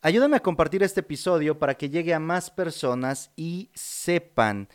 Ayúdame 0.00 0.36
a 0.36 0.42
compartir 0.42 0.82
este 0.82 1.00
episodio 1.00 1.58
para 1.58 1.74
que 1.76 1.88
llegue 1.88 2.12
a 2.12 2.18
más 2.18 2.50
personas 2.50 3.30
y 3.36 3.70
sepan, 3.74 4.68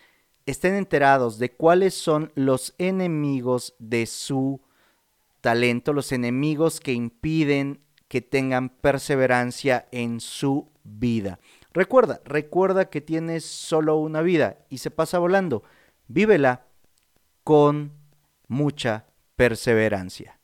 estén 0.45 0.75
enterados 0.75 1.37
de 1.37 1.51
cuáles 1.51 1.93
son 1.93 2.31
los 2.35 2.73
enemigos 2.77 3.75
de 3.79 4.05
su 4.05 4.61
talento, 5.41 5.91
los 5.91 6.13
enemigos 6.13 6.79
que 6.79 6.93
impiden 6.93 7.81
que 8.07 8.21
tengan 8.21 8.69
perseverancia 8.69 9.87
en 9.91 10.19
su 10.19 10.69
vida. 10.83 11.39
Recuerda, 11.73 12.21
recuerda 12.25 12.89
que 12.89 13.01
tienes 13.01 13.45
solo 13.45 13.97
una 13.97 14.21
vida 14.21 14.57
y 14.69 14.79
se 14.79 14.91
pasa 14.91 15.19
volando. 15.19 15.63
Vívela 16.07 16.65
con 17.43 17.91
mucha 18.47 19.05
perseverancia. 19.35 20.36